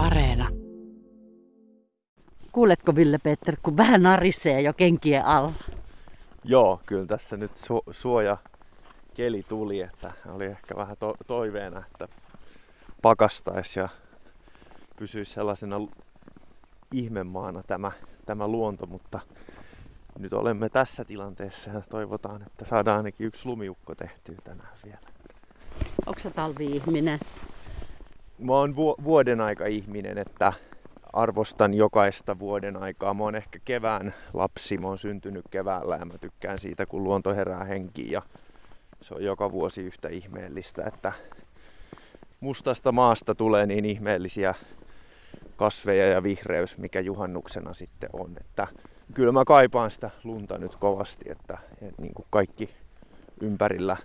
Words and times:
Areena. 0.00 0.48
Kuuletko 2.52 2.94
Ville 2.94 3.18
Peter, 3.18 3.56
kun 3.62 3.76
vähän 3.76 4.02
narisee 4.02 4.60
jo 4.62 4.72
kenkien 4.72 5.24
alla? 5.24 5.52
Joo, 6.44 6.80
kyllä 6.86 7.06
tässä 7.06 7.36
nyt 7.36 7.50
su- 7.50 7.92
suoja 7.92 8.36
keli 9.14 9.42
tuli, 9.48 9.80
että 9.80 10.12
oli 10.28 10.44
ehkä 10.44 10.76
vähän 10.76 10.96
to- 11.00 11.16
toiveena, 11.26 11.82
että 11.86 12.08
pakastaisi 13.02 13.78
ja 13.80 13.88
pysyisi 14.98 15.32
sellaisena 15.32 15.76
ihmemaana 16.92 17.62
tämä, 17.66 17.92
tämä 18.26 18.48
luonto, 18.48 18.86
mutta 18.86 19.20
nyt 20.18 20.32
olemme 20.32 20.68
tässä 20.68 21.04
tilanteessa 21.04 21.70
ja 21.70 21.80
toivotaan, 21.90 22.42
että 22.42 22.64
saadaan 22.64 22.96
ainakin 22.96 23.26
yksi 23.26 23.46
lumiukko 23.46 23.94
tehtyä 23.94 24.36
tänään 24.44 24.72
vielä. 24.84 25.00
Onko 26.06 26.20
se 26.20 26.30
talvi-ihminen? 26.30 27.18
Mä 28.40 28.52
oon 28.52 28.76
vu- 28.76 28.96
vuoden 29.04 29.40
aika 29.40 29.66
ihminen, 29.66 30.18
että 30.18 30.52
arvostan 31.12 31.74
jokaista 31.74 32.38
vuoden 32.38 32.76
aikaa. 32.76 33.14
Mä 33.14 33.24
oon 33.24 33.34
ehkä 33.34 33.58
kevään 33.64 34.14
lapsi, 34.32 34.78
mä 34.78 34.86
oon 34.86 34.98
syntynyt 34.98 35.44
keväällä 35.50 35.96
ja 35.96 36.04
mä 36.04 36.18
tykkään 36.18 36.58
siitä, 36.58 36.86
kun 36.86 37.04
luonto 37.04 37.34
herää 37.34 37.64
henkiin 37.64 38.10
ja 38.10 38.22
se 39.00 39.14
on 39.14 39.24
joka 39.24 39.52
vuosi 39.52 39.82
yhtä 39.82 40.08
ihmeellistä, 40.08 40.84
että 40.86 41.12
mustasta 42.40 42.92
maasta 42.92 43.34
tulee 43.34 43.66
niin 43.66 43.84
ihmeellisiä 43.84 44.54
kasveja 45.56 46.06
ja 46.06 46.22
vihreys, 46.22 46.78
mikä 46.78 47.00
juhannuksena 47.00 47.72
sitten 47.74 48.10
on. 48.12 48.36
Että 48.40 48.66
kyllä 49.14 49.32
mä 49.32 49.44
kaipaan 49.44 49.90
sitä 49.90 50.10
lunta 50.24 50.58
nyt 50.58 50.76
kovasti, 50.76 51.30
että, 51.30 51.58
että 51.82 52.02
niin 52.02 52.14
kuin 52.14 52.26
kaikki 52.30 52.70
ympärillä 53.40 53.96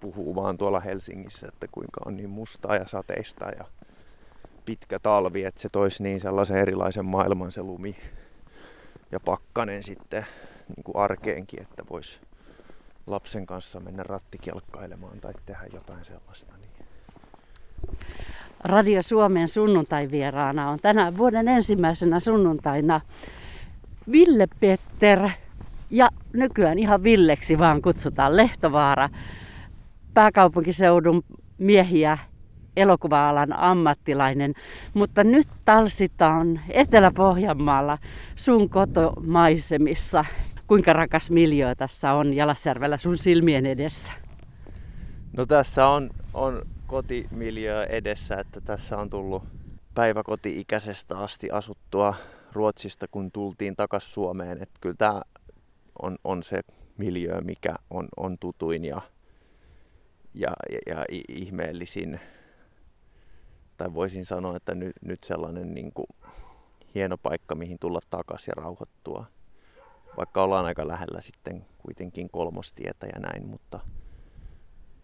puhuu 0.00 0.34
vaan 0.34 0.58
tuolla 0.58 0.80
Helsingissä, 0.80 1.48
että 1.48 1.66
kuinka 1.72 2.00
on 2.06 2.16
niin 2.16 2.30
mustaa 2.30 2.76
ja 2.76 2.86
sateista 2.86 3.48
ja 3.58 3.64
pitkä 4.64 4.98
talvi, 4.98 5.44
että 5.44 5.60
se 5.60 5.68
toisi 5.72 6.02
niin 6.02 6.20
sellaisen 6.20 6.56
erilaisen 6.56 7.04
maailman 7.04 7.52
se 7.52 7.62
lumi 7.62 7.96
ja 9.12 9.20
pakkanen 9.20 9.82
sitten 9.82 10.26
niin 10.76 10.84
kuin 10.84 10.96
arkeenkin, 10.96 11.62
että 11.62 11.82
voisi 11.90 12.20
lapsen 13.06 13.46
kanssa 13.46 13.80
mennä 13.80 14.02
rattikelkkailemaan 14.02 15.20
tai 15.20 15.32
tehdä 15.46 15.66
jotain 15.72 16.04
sellaista. 16.04 16.52
Niin. 16.56 16.72
Radio 18.64 19.02
Suomen 19.02 19.48
sunnuntai-vieraana 19.48 20.70
on 20.70 20.78
tänään 20.82 21.16
vuoden 21.16 21.48
ensimmäisenä 21.48 22.20
sunnuntaina 22.20 23.00
Ville 24.12 24.46
Petter 24.60 25.28
ja 25.90 26.08
nykyään 26.32 26.78
ihan 26.78 27.02
Villeksi 27.02 27.58
vaan 27.58 27.82
kutsutaan 27.82 28.36
Lehtovaara, 28.36 29.08
pääkaupunkiseudun 30.14 31.24
miehiä 31.58 32.18
elokuva-alan 32.76 33.52
ammattilainen, 33.52 34.54
mutta 34.94 35.24
nyt 35.24 35.48
talsitaan 35.64 36.60
Etelä-Pohjanmaalla 36.68 37.98
sun 38.36 38.70
kotomaisemissa. 38.70 40.24
Kuinka 40.66 40.92
rakas 40.92 41.30
miljö 41.30 41.74
tässä 41.74 42.12
on 42.12 42.34
Jalasjärvellä 42.34 42.96
sun 42.96 43.16
silmien 43.16 43.66
edessä? 43.66 44.12
No 45.36 45.46
tässä 45.46 45.86
on, 45.86 46.10
on 46.34 46.62
kotimiljö 46.86 47.84
edessä, 47.84 48.36
että 48.36 48.60
tässä 48.60 48.98
on 48.98 49.10
tullut 49.10 49.42
päiväkoti-ikäisestä 49.94 51.18
asti 51.18 51.50
asuttua 51.50 52.14
Ruotsista, 52.52 53.06
kun 53.08 53.32
tultiin 53.32 53.76
takaisin 53.76 54.12
Suomeen. 54.12 54.62
Että 54.62 54.78
kyllä 54.80 54.96
tämä 54.98 55.22
on, 56.02 56.16
on 56.24 56.42
se 56.42 56.60
miljö, 56.98 57.40
mikä 57.40 57.74
on, 57.90 58.08
on 58.16 58.38
tutuin 58.38 58.84
ja, 58.84 59.00
ja, 60.34 60.52
ja, 60.70 60.78
ja 60.94 61.04
ihmeellisin. 61.28 62.20
Tai 63.76 63.94
voisin 63.94 64.24
sanoa, 64.24 64.56
että 64.56 64.74
nyt, 64.74 64.96
nyt 65.02 65.24
sellainen 65.24 65.74
niin 65.74 65.92
kuin 65.92 66.06
hieno 66.94 67.16
paikka, 67.18 67.54
mihin 67.54 67.78
tulla 67.78 68.00
takaisin 68.10 68.52
ja 68.56 68.62
rauhoittua. 68.62 69.26
Vaikka 70.16 70.42
ollaan 70.42 70.64
aika 70.64 70.88
lähellä 70.88 71.20
sitten 71.20 71.66
kuitenkin 71.78 72.30
kolmostietä 72.30 73.06
ja 73.06 73.20
näin, 73.20 73.46
mutta, 73.46 73.80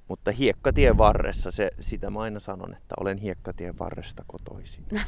mutta 0.09 0.31
hiekkatien 0.31 0.99
varressa, 0.99 1.51
se, 1.51 1.71
sitä 1.81 2.11
mä 2.11 2.21
aina 2.21 2.41
sanon, 2.41 2.75
että 2.75 2.95
olen 3.01 3.19
hiekkatien 3.19 3.79
varresta 3.79 4.25
kotoisin. 4.27 4.85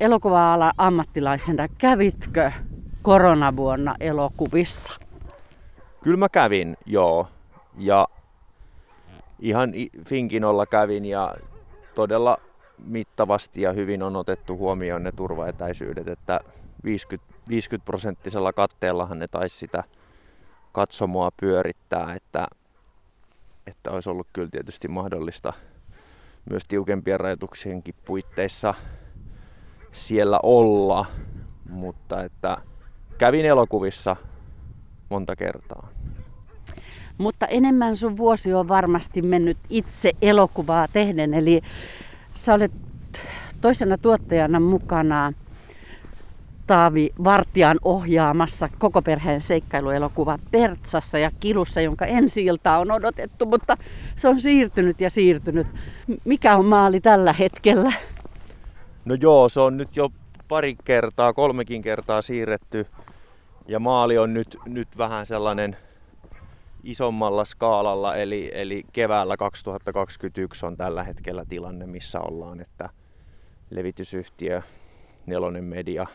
Elokuva-alan 0.00 0.72
ammattilaisena 0.76 1.68
kävitkö 1.68 2.52
koronavuonna 3.02 3.94
elokuvissa? 4.00 4.92
Kyllä 6.02 6.16
mä 6.16 6.28
kävin, 6.28 6.76
joo. 6.86 7.28
Ja 7.78 8.08
ihan 9.38 9.72
Finkinolla 10.06 10.66
kävin 10.66 11.04
ja 11.04 11.34
todella 12.00 12.38
mittavasti 12.78 13.62
ja 13.62 13.72
hyvin 13.72 14.02
on 14.02 14.16
otettu 14.16 14.56
huomioon 14.56 15.02
ne 15.02 15.12
turvaetäisyydet, 15.12 16.08
että 16.08 16.40
50, 16.84 17.34
50 17.48 17.84
prosenttisella 17.84 18.52
katteellahan 18.52 19.18
ne 19.18 19.26
taisi 19.30 19.58
sitä 19.58 19.84
katsomoa 20.72 21.30
pyörittää, 21.40 22.14
että, 22.14 22.48
että 23.66 23.90
olisi 23.90 24.10
ollut 24.10 24.26
kyllä 24.32 24.48
tietysti 24.50 24.88
mahdollista 24.88 25.52
myös 26.50 26.62
tiukempien 26.68 27.20
rajoituksienkin 27.20 27.94
puitteissa 28.04 28.74
siellä 29.92 30.40
olla, 30.42 31.06
mutta 31.68 32.24
että 32.24 32.56
kävin 33.18 33.46
elokuvissa 33.46 34.16
monta 35.08 35.36
kertaa. 35.36 35.88
Mutta 37.20 37.46
enemmän 37.46 37.96
sun 37.96 38.16
vuosi 38.16 38.54
on 38.54 38.68
varmasti 38.68 39.22
mennyt 39.22 39.58
itse 39.70 40.12
elokuvaa 40.22 40.88
tehden, 40.88 41.34
eli 41.34 41.60
sä 42.34 42.54
olet 42.54 42.72
toisena 43.60 43.98
tuottajana 43.98 44.60
mukana 44.60 45.32
Taavi 46.66 47.10
Vartian 47.24 47.78
ohjaamassa 47.82 48.68
koko 48.78 49.02
perheen 49.02 49.40
seikkailuelokuva 49.40 50.38
Pertsassa 50.50 51.18
ja 51.18 51.30
Kilussa, 51.40 51.80
jonka 51.80 52.06
ensi 52.06 52.46
on 52.78 52.90
odotettu, 52.90 53.46
mutta 53.46 53.76
se 54.16 54.28
on 54.28 54.40
siirtynyt 54.40 55.00
ja 55.00 55.10
siirtynyt. 55.10 55.66
Mikä 56.24 56.56
on 56.56 56.66
maali 56.66 57.00
tällä 57.00 57.32
hetkellä? 57.32 57.92
No 59.04 59.14
joo, 59.20 59.48
se 59.48 59.60
on 59.60 59.76
nyt 59.76 59.96
jo 59.96 60.08
pari 60.48 60.76
kertaa, 60.84 61.32
kolmekin 61.32 61.82
kertaa 61.82 62.22
siirretty 62.22 62.86
ja 63.68 63.78
maali 63.78 64.18
on 64.18 64.34
nyt, 64.34 64.56
nyt 64.66 64.88
vähän 64.98 65.26
sellainen 65.26 65.76
isommalla 66.84 67.44
skaalalla, 67.44 68.16
eli, 68.16 68.50
eli 68.54 68.84
keväällä 68.92 69.36
2021 69.36 70.66
on 70.66 70.76
tällä 70.76 71.02
hetkellä 71.02 71.44
tilanne, 71.48 71.86
missä 71.86 72.20
ollaan, 72.20 72.60
että 72.60 72.88
levitysyhtiö 73.70 74.62
Nelonen 75.26 75.64
Media 75.64 76.06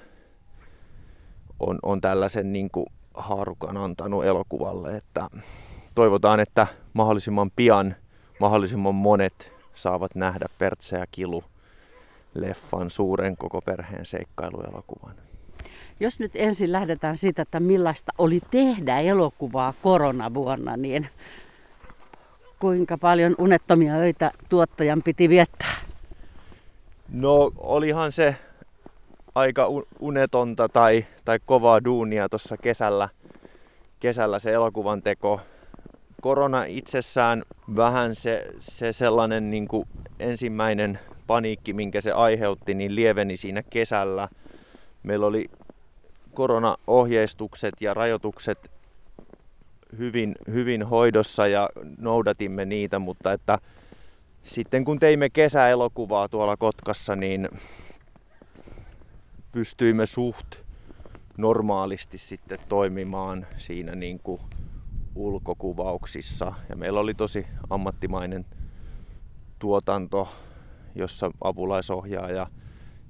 on, 1.59 1.79
on 1.83 2.01
tällaisen 2.01 2.53
niin 2.53 2.69
kuin 2.71 2.85
haarukan 3.13 3.77
antanut 3.77 4.25
elokuvalle, 4.25 4.97
että 4.97 5.29
toivotaan, 5.95 6.39
että 6.39 6.67
mahdollisimman 6.93 7.51
pian 7.55 7.95
mahdollisimman 8.39 8.95
monet 8.95 9.53
saavat 9.75 10.15
nähdä 10.15 10.45
Pertse 10.57 10.97
ja 10.97 11.05
Kilu 11.11 11.43
leffan 12.33 12.89
suuren 12.89 13.37
koko 13.37 13.61
perheen 13.61 14.05
seikkailuelokuvan. 14.05 15.24
Jos 15.99 16.19
nyt 16.19 16.31
ensin 16.35 16.71
lähdetään 16.71 17.17
siitä, 17.17 17.41
että 17.41 17.59
millaista 17.59 18.11
oli 18.17 18.41
tehdä 18.51 18.99
elokuvaa 18.99 19.73
koronavuonna, 19.81 20.77
niin 20.77 21.09
kuinka 22.59 22.97
paljon 22.97 23.35
unettomia 23.37 23.93
öitä 23.93 24.31
tuottajan 24.49 25.01
piti 25.03 25.29
viettää? 25.29 25.75
No 27.09 27.51
olihan 27.57 28.11
se 28.11 28.35
aika 29.35 29.67
unetonta 29.99 30.69
tai, 30.69 31.05
tai 31.25 31.39
kovaa 31.45 31.83
duunia 31.83 32.29
tuossa 32.29 32.57
kesällä, 32.57 33.09
kesällä 33.99 34.39
se 34.39 34.53
elokuvan 34.53 35.01
teko. 35.01 35.41
Korona 36.21 36.63
itsessään 36.63 37.43
vähän 37.75 38.15
se, 38.15 38.47
se 38.59 38.91
sellainen 38.91 39.51
niin 39.51 39.67
kuin 39.67 39.87
ensimmäinen 40.19 40.99
paniikki, 41.27 41.73
minkä 41.73 42.01
se 42.01 42.11
aiheutti, 42.11 42.73
niin 42.73 42.95
lieveni 42.95 43.37
siinä 43.37 43.63
kesällä. 43.63 44.27
Meillä 45.03 45.25
oli 45.25 45.45
koronaohjeistukset 46.35 47.73
ja 47.81 47.93
rajoitukset 47.93 48.71
hyvin, 49.97 50.35
hyvin 50.51 50.83
hoidossa 50.83 51.47
ja 51.47 51.69
noudatimme 51.97 52.65
niitä, 52.65 52.99
mutta 52.99 53.33
että 53.33 53.59
sitten 54.43 54.85
kun 54.85 54.99
teimme 54.99 55.29
kesäelokuvaa 55.29 56.29
tuolla 56.29 56.57
Kotkassa, 56.57 57.15
niin 57.15 57.49
pystyimme 59.51 60.05
suht 60.05 60.55
normaalisti 61.37 62.17
sitten 62.17 62.59
toimimaan 62.69 63.47
siinä 63.57 63.95
niin 63.95 64.19
kuin 64.19 64.41
ulkokuvauksissa. 65.15 66.53
Ja 66.69 66.75
meillä 66.75 66.99
oli 66.99 67.13
tosi 67.13 67.47
ammattimainen 67.69 68.45
tuotanto, 69.59 70.27
jossa 70.95 71.31
apulaisohjaaja 71.41 72.47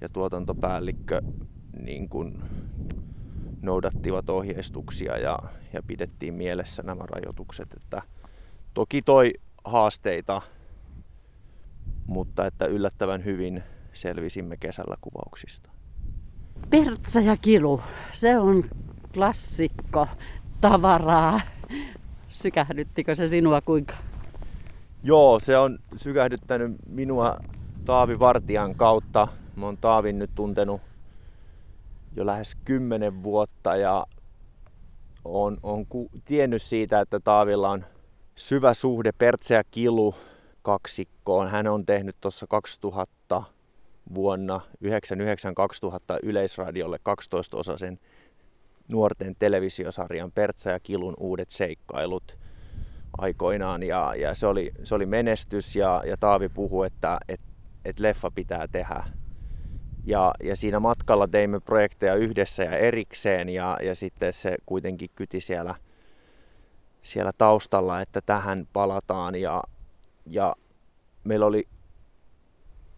ja 0.01 0.09
tuotantopäällikkö 0.09 1.21
niin 1.79 2.09
kuin 2.09 2.43
noudattivat 3.65 4.29
ohjeistuksia 4.29 5.17
ja, 5.17 5.39
ja 5.73 5.83
pidettiin 5.87 6.33
mielessä 6.33 6.83
nämä 6.83 7.03
rajoitukset. 7.09 7.73
Että 7.73 8.01
toki 8.73 9.01
toi 9.01 9.33
haasteita, 9.65 10.41
mutta 12.07 12.45
että 12.45 12.65
yllättävän 12.65 13.25
hyvin 13.25 13.63
selvisimme 13.93 14.57
kesällä 14.57 14.95
kuvauksista. 15.01 15.69
Pertsa 16.69 17.19
ja 17.19 17.37
Kilu, 17.37 17.81
se 18.13 18.37
on 18.37 18.63
klassikko 19.13 20.07
tavaraa. 20.61 21.41
Sykähdyttikö 22.29 23.15
se 23.15 23.27
sinua 23.27 23.61
kuinka? 23.61 23.93
Joo, 25.03 25.39
se 25.39 25.57
on 25.57 25.79
sykähdyttänyt 25.95 26.71
minua 26.89 27.37
Taavi 27.85 28.19
Vartijan 28.19 28.75
kautta. 28.75 29.27
Mä 29.55 29.65
oon 29.65 29.77
Taavin 29.77 30.19
nyt 30.19 30.31
tuntenut 30.35 30.81
jo 32.15 32.25
lähes 32.25 32.55
kymmenen 32.65 33.23
vuotta 33.23 33.75
ja 33.75 34.05
on, 35.25 35.57
on 35.63 35.85
ku, 35.85 36.09
tiennyt 36.25 36.61
siitä, 36.61 36.99
että 36.99 37.19
Taavilla 37.19 37.69
on 37.69 37.85
syvä 38.35 38.73
suhde 38.73 39.11
Pertse 39.11 39.55
ja 39.55 39.63
Kilu 39.63 40.15
kaksikkoon. 40.61 41.51
Hän 41.51 41.67
on 41.67 41.85
tehnyt 41.85 42.15
tuossa 42.21 42.47
2000 42.47 43.43
vuonna 44.13 44.61
1999-2000 44.67 44.89
Yleisradiolle 46.23 46.97
12-osaisen 46.97 47.99
nuorten 48.87 49.35
televisiosarjan 49.39 50.31
Pertsa 50.31 50.69
ja 50.69 50.79
Kilun 50.79 51.13
uudet 51.19 51.49
seikkailut 51.49 52.37
aikoinaan. 53.17 53.83
Ja, 53.83 54.15
ja 54.15 54.33
se, 54.33 54.47
oli, 54.47 54.71
se 54.83 54.95
oli 54.95 55.05
menestys 55.05 55.75
ja, 55.75 56.03
ja 56.07 56.17
Taavi 56.17 56.49
puhui, 56.49 56.87
että 56.87 57.17
et, 57.27 57.41
et 57.85 57.99
leffa 57.99 58.31
pitää 58.31 58.67
tehdä. 58.67 59.03
Ja, 60.05 60.33
ja 60.43 60.55
siinä 60.55 60.79
matkalla 60.79 61.27
teimme 61.27 61.59
projekteja 61.59 62.15
yhdessä 62.15 62.63
ja 62.63 62.77
erikseen 62.77 63.49
ja, 63.49 63.77
ja 63.83 63.95
sitten 63.95 64.33
se 64.33 64.55
kuitenkin 64.65 65.09
kyti 65.15 65.41
siellä, 65.41 65.75
siellä 67.01 67.31
taustalla, 67.37 68.01
että 68.01 68.21
tähän 68.21 68.67
palataan. 68.73 69.35
Ja, 69.35 69.63
ja 70.25 70.55
meillä 71.23 71.45
oli 71.45 71.67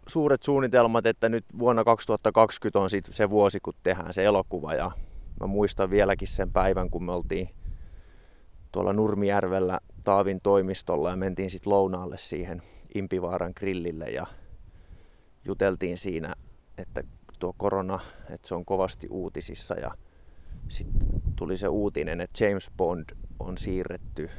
suuret 0.07 0.43
suunnitelmat, 0.43 1.05
että 1.05 1.29
nyt 1.29 1.45
vuonna 1.59 1.83
2020 1.83 2.79
on 2.79 2.89
sit 2.89 3.07
se 3.11 3.29
vuosi, 3.29 3.59
kun 3.59 3.73
tehdään 3.83 4.13
se 4.13 4.23
elokuva. 4.23 4.73
Ja 4.73 4.91
mä 5.39 5.47
muistan 5.47 5.89
vieläkin 5.89 6.27
sen 6.27 6.51
päivän, 6.51 6.89
kun 6.89 7.03
me 7.03 7.11
oltiin 7.11 7.49
tuolla 8.71 8.93
Nurmijärvellä 8.93 9.79
Taavin 10.03 10.39
toimistolla 10.43 11.09
ja 11.09 11.15
mentiin 11.15 11.49
sitten 11.49 11.73
lounaalle 11.73 12.17
siihen 12.17 12.61
Impivaaran 12.95 13.53
grillille 13.55 14.05
ja 14.05 14.27
juteltiin 15.45 15.97
siinä, 15.97 16.33
että 16.77 17.03
tuo 17.39 17.53
korona, 17.57 17.99
että 18.29 18.47
se 18.47 18.55
on 18.55 18.65
kovasti 18.65 19.07
uutisissa 19.09 19.75
ja 19.75 19.91
sitten 20.67 21.07
tuli 21.35 21.57
se 21.57 21.67
uutinen, 21.67 22.21
että 22.21 22.45
James 22.45 22.71
Bond 22.77 23.05
on 23.39 23.57
siirretty 23.57 24.29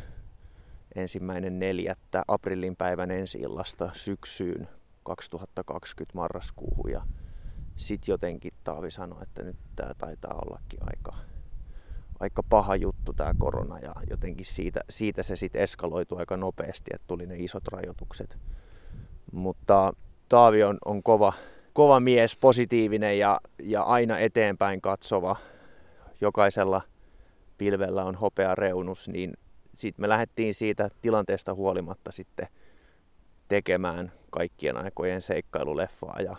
ensimmäinen 0.95 1.59
neljättä 1.59 2.23
aprillin 2.29 2.77
päivän 2.77 3.11
ensi 3.11 3.39
illasta 3.39 3.91
syksyyn 3.93 4.69
2020 5.03 6.19
marraskuuhun 6.19 6.91
ja 6.91 7.03
sitten 7.77 8.13
jotenkin 8.13 8.53
Taavi 8.65 8.91
sanoi, 8.91 9.23
että 9.23 9.43
nyt 9.43 9.57
tämä 9.77 9.95
taitaa 9.99 10.35
ollakin 10.35 10.81
aika, 10.81 11.15
aika 12.21 12.43
paha 12.43 12.77
juttu 12.77 13.13
tämä 13.13 13.35
korona 13.39 13.79
ja 13.79 13.95
jotenkin 14.11 14.47
siitä, 14.47 14.81
siitä 14.91 15.23
se 15.23 15.37
sitten 15.37 15.63
eskaloitui 15.63 16.19
aika 16.19 16.37
nopeasti, 16.37 16.91
että 16.95 17.07
tuli 17.07 17.27
ne 17.27 17.37
isot 17.37 17.69
rajoitukset. 17.69 18.39
Mutta 19.33 19.93
Taavi 20.29 20.65
on, 20.65 20.79
on 20.85 21.03
kova, 21.03 21.33
kova 21.79 22.01
mies, 22.01 22.37
positiivinen 22.37 23.19
ja, 23.19 23.41
ja 23.63 23.83
aina 23.83 24.19
eteenpäin 24.19 24.81
katsova. 24.81 25.37
Jokaisella 26.21 26.83
pilvellä 27.59 28.05
on 28.05 28.15
hopea 28.15 28.55
reunus, 28.55 29.09
niin 29.09 29.33
sitten 29.75 30.03
me 30.03 30.09
lähdettiin 30.09 30.55
siitä 30.55 30.89
tilanteesta 31.03 31.55
huolimatta 31.55 32.13
sitten 32.13 32.49
tekemään 33.49 34.13
kaikkien 34.31 34.77
aikojen 34.77 35.23
seikkailuleffaa 35.23 36.21
ja 36.21 36.37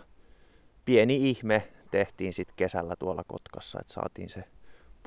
pieni 0.84 1.30
ihme 1.30 1.68
tehtiin 1.90 2.34
sitten 2.34 2.56
kesällä 2.56 2.94
tuolla 2.98 3.22
Kotkassa, 3.26 3.80
että 3.80 3.92
saatiin 3.92 4.28
se 4.28 4.44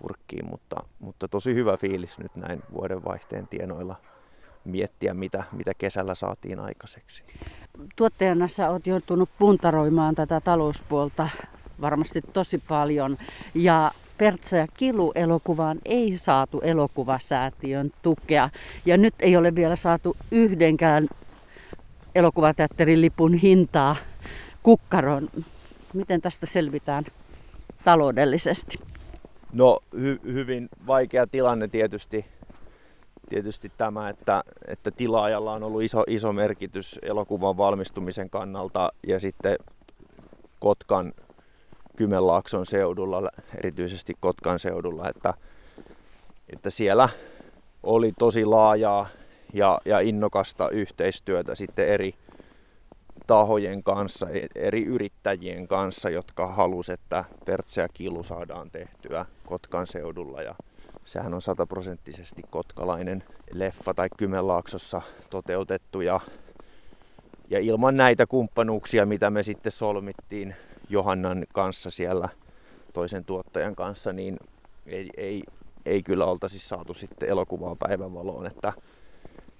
purkkiin, 0.01 0.49
mutta, 0.49 0.75
mutta 0.99 1.27
tosi 1.27 1.53
hyvä 1.53 1.77
fiilis 1.77 2.19
nyt 2.19 2.35
näin 2.35 2.63
vuodenvaihteen 2.73 3.47
tienoilla 3.47 3.95
miettiä, 4.65 5.13
mitä, 5.13 5.43
mitä 5.51 5.71
kesällä 5.77 6.15
saatiin 6.15 6.59
aikaiseksi. 6.59 7.23
Tuottajana 7.95 8.47
sä 8.47 8.69
oot 8.69 8.87
joutunut 8.87 9.29
puntaroimaan 9.39 10.15
tätä 10.15 10.41
talouspuolta 10.41 11.29
varmasti 11.81 12.21
tosi 12.33 12.57
paljon 12.67 13.17
ja 13.53 13.91
Pertsa 14.17 14.57
ja 14.57 14.67
Kilu-elokuvaan 14.77 15.79
ei 15.85 16.17
saatu 16.17 16.61
elokuvasäätiön 16.61 17.91
tukea. 18.01 18.49
Ja 18.85 18.97
nyt 18.97 19.13
ei 19.19 19.37
ole 19.37 19.55
vielä 19.55 19.75
saatu 19.75 20.17
yhdenkään 20.31 21.07
elokuvateatterin 22.15 23.01
lipun 23.01 23.33
hintaa 23.33 23.95
kukkaron. 24.63 25.29
Miten 25.93 26.21
tästä 26.21 26.45
selvitään 26.45 27.03
taloudellisesti? 27.83 28.79
No 29.53 29.79
hy- 29.95 30.33
hyvin 30.33 30.69
vaikea 30.87 31.27
tilanne 31.27 31.67
tietysti, 31.67 32.25
tietysti 33.33 33.71
tämä, 33.77 34.09
että, 34.09 34.43
että 34.67 34.91
tilaajalla 34.91 35.53
on 35.53 35.63
ollut 35.63 35.81
iso, 35.81 36.03
iso 36.07 36.33
merkitys 36.33 36.99
elokuvan 37.01 37.57
valmistumisen 37.57 38.29
kannalta 38.29 38.91
ja 39.07 39.19
sitten 39.19 39.57
Kotkan 40.59 41.13
Kymenlaakson 41.95 42.65
seudulla, 42.65 43.29
erityisesti 43.57 44.13
Kotkan 44.19 44.59
seudulla, 44.59 45.09
että, 45.09 45.33
että 46.49 46.69
siellä 46.69 47.09
oli 47.83 48.13
tosi 48.19 48.45
laajaa 48.45 49.07
ja, 49.53 49.79
ja 49.85 49.99
innokasta 49.99 50.69
yhteistyötä 50.69 51.55
sitten 51.55 51.87
eri 51.87 52.15
tahojen 53.27 53.83
kanssa, 53.83 54.27
eri 54.55 54.85
yrittäjien 54.85 55.67
kanssa, 55.67 56.09
jotka 56.09 56.47
halusivat, 56.47 56.99
että 56.99 57.25
Pertse 57.45 57.81
ja 57.81 57.87
Kilu 57.93 58.23
saadaan 58.23 58.71
tehtyä 58.71 59.25
Kotkan 59.45 59.87
seudulla. 59.87 60.41
Ja 60.41 60.55
sehän 61.05 61.33
on 61.33 61.41
sataprosenttisesti 61.41 62.41
kotkalainen 62.49 63.23
leffa 63.53 63.93
tai 63.93 64.07
Kymenlaaksossa 64.17 65.01
toteutettu. 65.29 66.01
Ja, 66.01 66.19
ja 67.49 67.59
ilman 67.59 67.97
näitä 67.97 68.25
kumppanuuksia, 68.25 69.05
mitä 69.05 69.29
me 69.29 69.43
sitten 69.43 69.71
solmittiin 69.71 70.55
Johannan 70.89 71.45
kanssa 71.53 71.89
siellä 71.89 72.29
toisen 72.93 73.25
tuottajan 73.25 73.75
kanssa, 73.75 74.13
niin 74.13 74.37
ei, 74.85 75.09
ei, 75.17 75.43
ei 75.85 76.03
kyllä 76.03 76.25
oltaisi 76.25 76.59
saatu 76.59 76.93
sitten 76.93 77.29
elokuvaa 77.29 77.75
päivänvaloon. 77.75 78.45
Että 78.45 78.73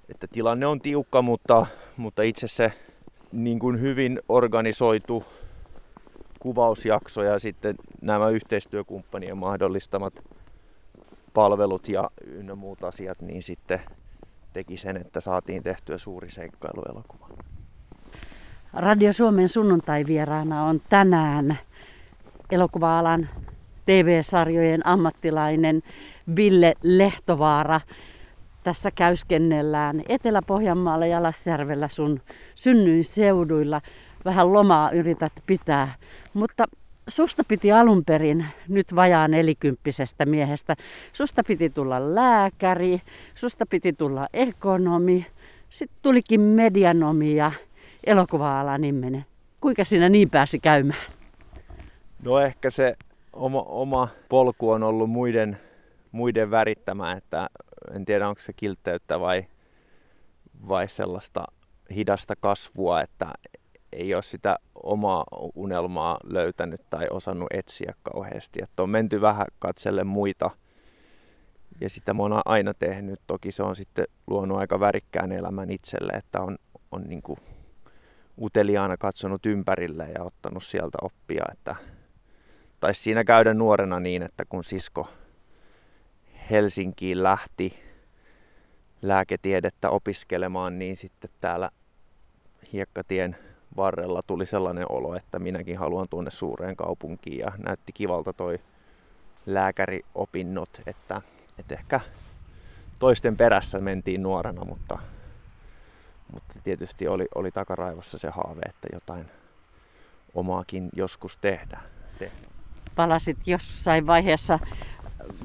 että 0.09 0.27
tilanne 0.27 0.65
on 0.65 0.81
tiukka, 0.81 1.21
mutta, 1.21 1.65
mutta 1.97 2.23
itse 2.23 2.47
se 2.47 2.73
niin 3.31 3.59
kuin 3.59 3.81
hyvin 3.81 4.21
organisoitu 4.29 5.23
kuvausjakso 6.39 7.23
ja 7.23 7.39
sitten 7.39 7.75
nämä 8.01 8.29
yhteistyökumppanien 8.29 9.37
mahdollistamat 9.37 10.23
palvelut 11.33 11.89
ja 11.89 12.09
ynnä 12.25 12.55
muut 12.55 12.83
asiat, 12.83 13.21
niin 13.21 13.43
sitten 13.43 13.79
teki 14.53 14.77
sen, 14.77 14.97
että 14.97 15.19
saatiin 15.19 15.63
tehtyä 15.63 15.97
suuri 15.97 16.29
seikkailuelokuva. 16.29 17.27
Radio 18.73 19.13
Suomen 19.13 19.49
sunnuntai-vieraana 19.49 20.63
on 20.63 20.81
tänään 20.89 21.59
elokuva-alan 22.51 23.29
TV-sarjojen 23.85 24.87
ammattilainen 24.87 25.83
Ville 26.35 26.73
Lehtovaara 26.83 27.81
tässä 28.63 28.91
käyskennellään 28.91 30.03
Etelä-Pohjanmaalla 30.09 31.05
ja 31.05 31.23
Lassjärvellä 31.23 31.87
sun 31.87 32.21
synnyinseuduilla. 32.55 33.81
Vähän 34.25 34.53
lomaa 34.53 34.91
yrität 34.91 35.33
pitää, 35.45 35.93
mutta 36.33 36.65
susta 37.07 37.43
piti 37.47 37.71
alun 37.71 38.05
perin 38.05 38.45
nyt 38.67 38.95
vajaan 38.95 39.31
nelikymppisestä 39.31 40.25
miehestä. 40.25 40.75
Susta 41.13 41.43
piti 41.47 41.69
tulla 41.69 42.15
lääkäri, 42.15 43.01
susta 43.35 43.65
piti 43.65 43.93
tulla 43.93 44.27
ekonomi, 44.33 45.25
sitten 45.69 45.97
tulikin 46.01 46.41
medianomi 46.41 47.35
ja 47.35 47.51
elokuva-alan. 48.03 48.81
Kuinka 49.61 49.83
siinä 49.83 50.09
niin 50.09 50.29
pääsi 50.29 50.59
käymään? 50.59 50.99
No 52.23 52.39
ehkä 52.39 52.69
se 52.69 52.95
oma, 53.33 53.61
oma 53.61 54.07
polku 54.29 54.69
on 54.69 54.83
ollut 54.83 55.09
muiden, 55.09 55.57
muiden 56.11 56.51
värittämä, 56.51 57.13
että 57.13 57.49
en 57.95 58.05
tiedä 58.05 58.29
onko 58.29 58.41
se 58.41 58.53
kiltteyttä 58.53 59.19
vai, 59.19 59.45
vai 60.67 60.87
sellaista 60.87 61.45
hidasta 61.95 62.35
kasvua, 62.35 63.01
että 63.01 63.27
ei 63.95 64.13
ole 64.13 64.21
sitä 64.21 64.57
omaa 64.83 65.23
unelmaa 65.55 66.17
löytänyt 66.23 66.81
tai 66.89 67.07
osannut 67.09 67.47
etsiä 67.53 67.93
kauheasti. 68.03 68.59
Että 68.63 68.83
on 68.83 68.89
menty 68.89 69.21
vähän 69.21 69.47
katselle 69.59 70.03
muita 70.03 70.49
ja 71.81 71.89
sitä 71.89 72.13
mä 72.13 72.23
oon 72.23 72.41
aina 72.45 72.73
tehnyt. 72.73 73.19
Toki 73.27 73.51
se 73.51 73.63
on 73.63 73.75
sitten 73.75 74.05
luonut 74.27 74.57
aika 74.57 74.79
värikkään 74.79 75.31
elämän 75.31 75.69
itselle, 75.69 76.13
että 76.13 76.41
on, 76.41 76.57
on 76.91 77.03
niin 77.03 77.21
kuin 77.21 77.39
uteliaana 78.41 78.97
katsonut 78.97 79.45
ympärille 79.45 80.09
ja 80.15 80.23
ottanut 80.23 80.63
sieltä 80.63 80.97
oppia. 81.01 81.43
Että 81.51 81.75
taisi 82.79 83.01
siinä 83.01 83.23
käydä 83.23 83.53
nuorena 83.53 83.99
niin, 83.99 84.23
että 84.23 84.45
kun 84.45 84.63
sisko 84.63 85.07
Helsinkiin 86.49 87.23
lähti 87.23 87.79
lääketiedettä 89.01 89.89
opiskelemaan, 89.89 90.79
niin 90.79 90.95
sitten 90.95 91.29
täällä 91.41 91.69
Hiekkatien 92.73 93.35
varrella 93.77 94.21
tuli 94.27 94.45
sellainen 94.45 94.85
olo, 94.89 95.15
että 95.15 95.39
minäkin 95.39 95.77
haluan 95.77 96.07
tuonne 96.09 96.31
suureen 96.31 96.75
kaupunkiin 96.75 97.39
ja 97.39 97.51
näytti 97.57 97.93
kivalta 97.93 98.33
toi 98.33 98.59
lääkäriopinnot, 99.45 100.81
että, 100.85 101.21
että 101.59 101.75
ehkä 101.75 101.99
toisten 102.99 103.37
perässä 103.37 103.79
mentiin 103.79 104.23
nuorena, 104.23 104.65
mutta, 104.65 104.99
mutta 106.33 106.53
tietysti 106.63 107.07
oli, 107.07 107.25
oli 107.35 107.51
takaraivossa 107.51 108.17
se 108.17 108.29
haave, 108.29 108.61
että 108.69 108.87
jotain 108.93 109.25
omaakin 110.35 110.89
joskus 110.95 111.37
tehdään. 111.37 111.83
tehdään. 112.19 112.53
Palasit 112.95 113.37
jossain 113.45 114.07
vaiheessa 114.07 114.59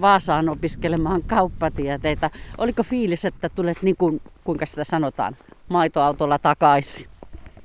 Vaasaan 0.01 0.49
opiskelemaan 0.49 1.23
kauppatieteitä. 1.23 2.31
Oliko 2.59 2.83
fiilis, 2.83 3.25
että 3.25 3.49
tulet 3.49 3.83
niin 3.83 3.97
kuin, 3.97 4.23
kuinka 4.45 4.67
sitä 4.67 4.85
sanotaan, 4.85 5.37
maitoautolla 5.69 6.39
takaisin? 6.39 7.07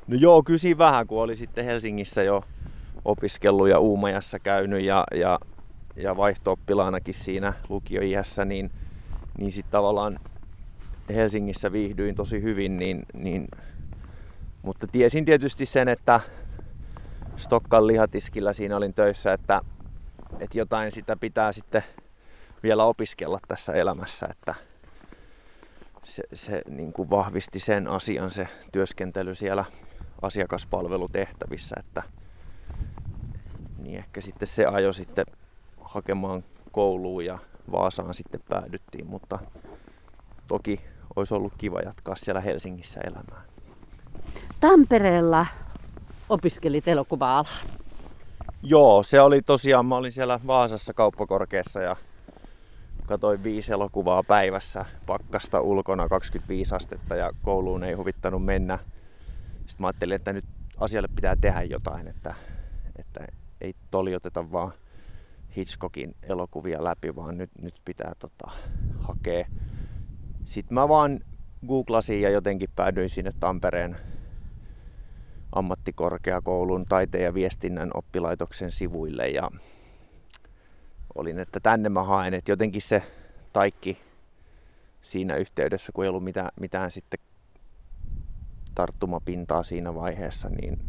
No 0.08 0.18
joo, 0.20 0.44
kysi 0.44 0.78
vähän, 0.78 1.08
kun 1.08 1.22
oli 1.22 1.36
sitten 1.36 1.66
Helsingissä 1.66 2.24
jo 2.24 2.44
opiskellut 3.06 3.70
ja 3.70 3.80
Uumajassa 3.80 4.40
käynyt 4.40 4.84
ja, 4.84 5.04
ja, 5.16 5.40
ja 5.96 6.18
vaihto 6.18 6.60
siinä 7.12 7.54
lukioiässä, 7.70 8.46
niin, 8.46 8.72
niin 9.38 9.52
sitten 9.52 9.72
tavallaan 9.72 10.20
Helsingissä 11.10 11.72
viihdyin 11.72 12.16
tosi 12.16 12.42
hyvin, 12.42 12.80
niin, 12.80 13.06
niin, 13.14 13.48
mutta 14.62 14.88
tiesin 14.88 15.26
tietysti 15.26 15.66
sen, 15.66 15.88
että 15.88 16.20
Stokkan 17.38 17.88
lihatiskillä 17.88 18.54
siinä 18.54 18.78
olin 18.78 18.94
töissä, 18.94 19.34
että, 19.34 19.62
että 20.40 20.58
jotain 20.58 20.92
sitä 20.92 21.16
pitää 21.16 21.52
sitten 21.52 21.84
vielä 22.64 22.86
opiskella 22.86 23.40
tässä 23.48 23.74
elämässä, 23.74 24.28
että 24.32 24.56
se, 26.04 26.24
se 26.34 26.62
niin 26.70 26.94
kuin 26.94 27.10
vahvisti 27.10 27.60
sen 27.60 27.88
asian 27.88 28.32
se 28.32 28.48
työskentely 28.72 29.36
siellä 29.36 29.66
asiakaspalvelutehtävissä, 30.24 31.76
että 31.80 32.04
niin 33.78 33.98
ehkä 33.98 34.22
sitten 34.22 34.48
se 34.48 34.66
ajo 34.66 34.92
sitten 34.94 35.26
hakemaan 35.82 36.44
kouluun 36.72 37.26
ja 37.26 37.40
Vaasaan 37.72 38.14
sitten 38.14 38.42
päädyttiin, 38.50 39.08
mutta 39.08 39.40
toki 40.48 40.82
olisi 41.16 41.34
ollut 41.34 41.54
kiva 41.58 41.80
jatkaa 41.80 42.16
siellä 42.16 42.42
Helsingissä 42.42 43.00
elämää. 43.02 43.44
Tampereella 44.60 45.46
opiskelit 46.30 46.88
elokuva 46.88 47.46
Joo, 48.66 49.04
se 49.04 49.22
oli 49.22 49.42
tosiaan, 49.42 49.86
mä 49.86 49.96
olin 49.96 50.12
siellä 50.12 50.40
Vaasassa 50.48 50.94
kauppakorkeassa 50.94 51.82
ja 51.82 51.96
katoin 53.06 53.44
viisi 53.44 53.74
elokuvaa 53.74 54.24
päivässä 54.24 54.86
pakkasta 55.06 55.62
ulkona 55.62 56.10
25 56.10 56.76
astetta 56.76 57.16
ja 57.16 57.32
kouluun 57.42 57.84
ei 57.84 57.94
huvittanut 57.94 58.46
mennä. 58.46 58.80
Sitten 59.74 59.84
mä 59.84 59.88
ajattelin, 59.88 60.16
että 60.16 60.34
nyt 60.34 60.46
asialle 60.78 61.08
pitää 61.16 61.36
tehdä 61.36 61.62
jotain, 61.62 62.08
että, 62.08 62.36
että 62.96 63.28
ei 63.62 63.76
tolioteta 63.92 64.52
vaan 64.52 64.72
Hitchcockin 65.58 66.16
elokuvia 66.24 66.84
läpi, 66.84 67.16
vaan 67.16 67.38
nyt, 67.38 67.52
nyt 67.62 67.76
pitää 67.86 68.14
tota, 68.20 68.52
hakea. 69.00 69.48
Sitten 70.46 70.76
mä 70.76 70.90
vaan 70.90 71.20
googlasin 71.68 72.22
ja 72.22 72.30
jotenkin 72.30 72.70
päädyin 72.76 73.10
sinne 73.10 73.32
Tampereen 73.40 73.96
ammattikorkeakoulun 75.52 76.86
taiteen 76.86 77.24
ja 77.24 77.34
viestinnän 77.34 77.92
oppilaitoksen 77.94 78.72
sivuille 78.72 79.28
ja 79.28 79.50
olin, 81.16 81.40
että 81.40 81.60
tänne 81.60 81.90
mä 81.90 82.04
haen, 82.04 82.34
että 82.34 82.52
jotenkin 82.52 82.82
se 82.82 83.04
taikki 83.54 83.98
siinä 85.02 85.36
yhteydessä, 85.36 85.92
kun 85.92 86.04
ei 86.04 86.10
ollut 86.10 86.24
mitään, 86.24 86.50
mitään 86.60 86.92
sitten 86.92 87.20
tarttumapintaa 88.76 89.64
siinä 89.64 89.96
vaiheessa, 89.96 90.50
niin 90.50 90.80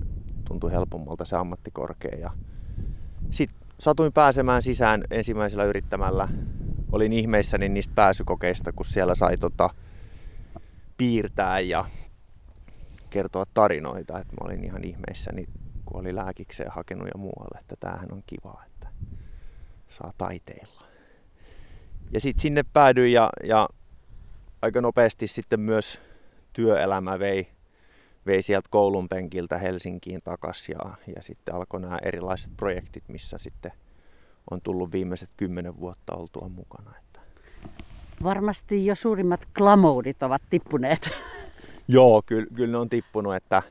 tuntui 0.45 0.73
helpommalta 0.73 1.25
se 1.25 1.37
ammattikorkea. 1.37 2.19
Ja 2.19 2.31
sitten 3.31 3.69
satuin 3.79 4.13
pääsemään 4.13 4.63
sisään 4.63 5.05
ensimmäisellä 5.11 5.65
yrittämällä. 5.65 6.29
Olin 6.93 7.13
ihmeissäni 7.13 7.69
niistä 7.69 7.95
pääsykokeista, 7.95 8.73
kun 8.73 8.85
siellä 8.85 9.15
sai 9.15 9.37
tota, 9.37 9.71
piirtää 10.97 11.61
ja 11.61 11.85
kertoa 13.11 13.45
tarinoita. 13.55 14.19
Et 14.19 14.27
mä 14.27 14.47
olin 14.47 14.65
ihan 14.65 14.85
ihmeissäni, 14.85 15.47
kun 15.85 16.01
oli 16.01 16.15
lääkikseen 16.15 16.71
hakenut 16.71 17.09
ja 17.15 17.19
muualle, 17.19 17.59
että 17.61 17.77
tämähän 17.81 18.13
on 18.13 18.23
kiva, 18.27 18.63
että 18.67 18.89
saa 19.89 20.13
taiteilla. 20.19 20.85
Ja 22.13 22.21
sitten 22.21 22.43
sinne 22.43 22.63
päädyin 22.73 23.13
ja, 23.13 23.31
ja 23.45 23.69
aika 24.63 24.81
nopeasti 24.81 25.27
sitten 25.27 25.61
myös 25.61 26.01
työelämä 26.53 27.19
vei 27.19 27.54
vei 28.27 28.43
sieltä 28.43 28.69
koulun 28.71 29.09
penkiltä 29.09 29.59
Helsinkiin 29.59 30.21
takas 30.25 30.69
ja, 30.69 30.79
ja 31.17 31.23
sitten 31.23 31.55
alkoi 31.55 31.81
nämä 31.81 31.99
erilaiset 32.03 32.53
projektit, 32.57 33.05
missä 33.09 33.39
sitten 33.39 33.73
on 34.51 34.61
tullut 34.61 34.93
viimeiset 34.93 35.31
kymmenen 35.37 35.81
vuotta 35.81 36.15
oltua 36.15 36.49
mukana. 36.49 36.91
Että. 36.99 37.21
Varmasti 38.23 38.87
jo 38.87 38.95
suurimmat 38.95 39.49
glamoudit 39.55 40.23
ovat 40.23 40.43
tippuneet. 40.51 41.11
Joo, 41.89 42.23
kyllä, 42.27 42.47
kyllä 42.55 42.73
ne 42.73 42.79
on 42.79 42.89
tippunut, 42.89 43.35
että, 43.35 43.63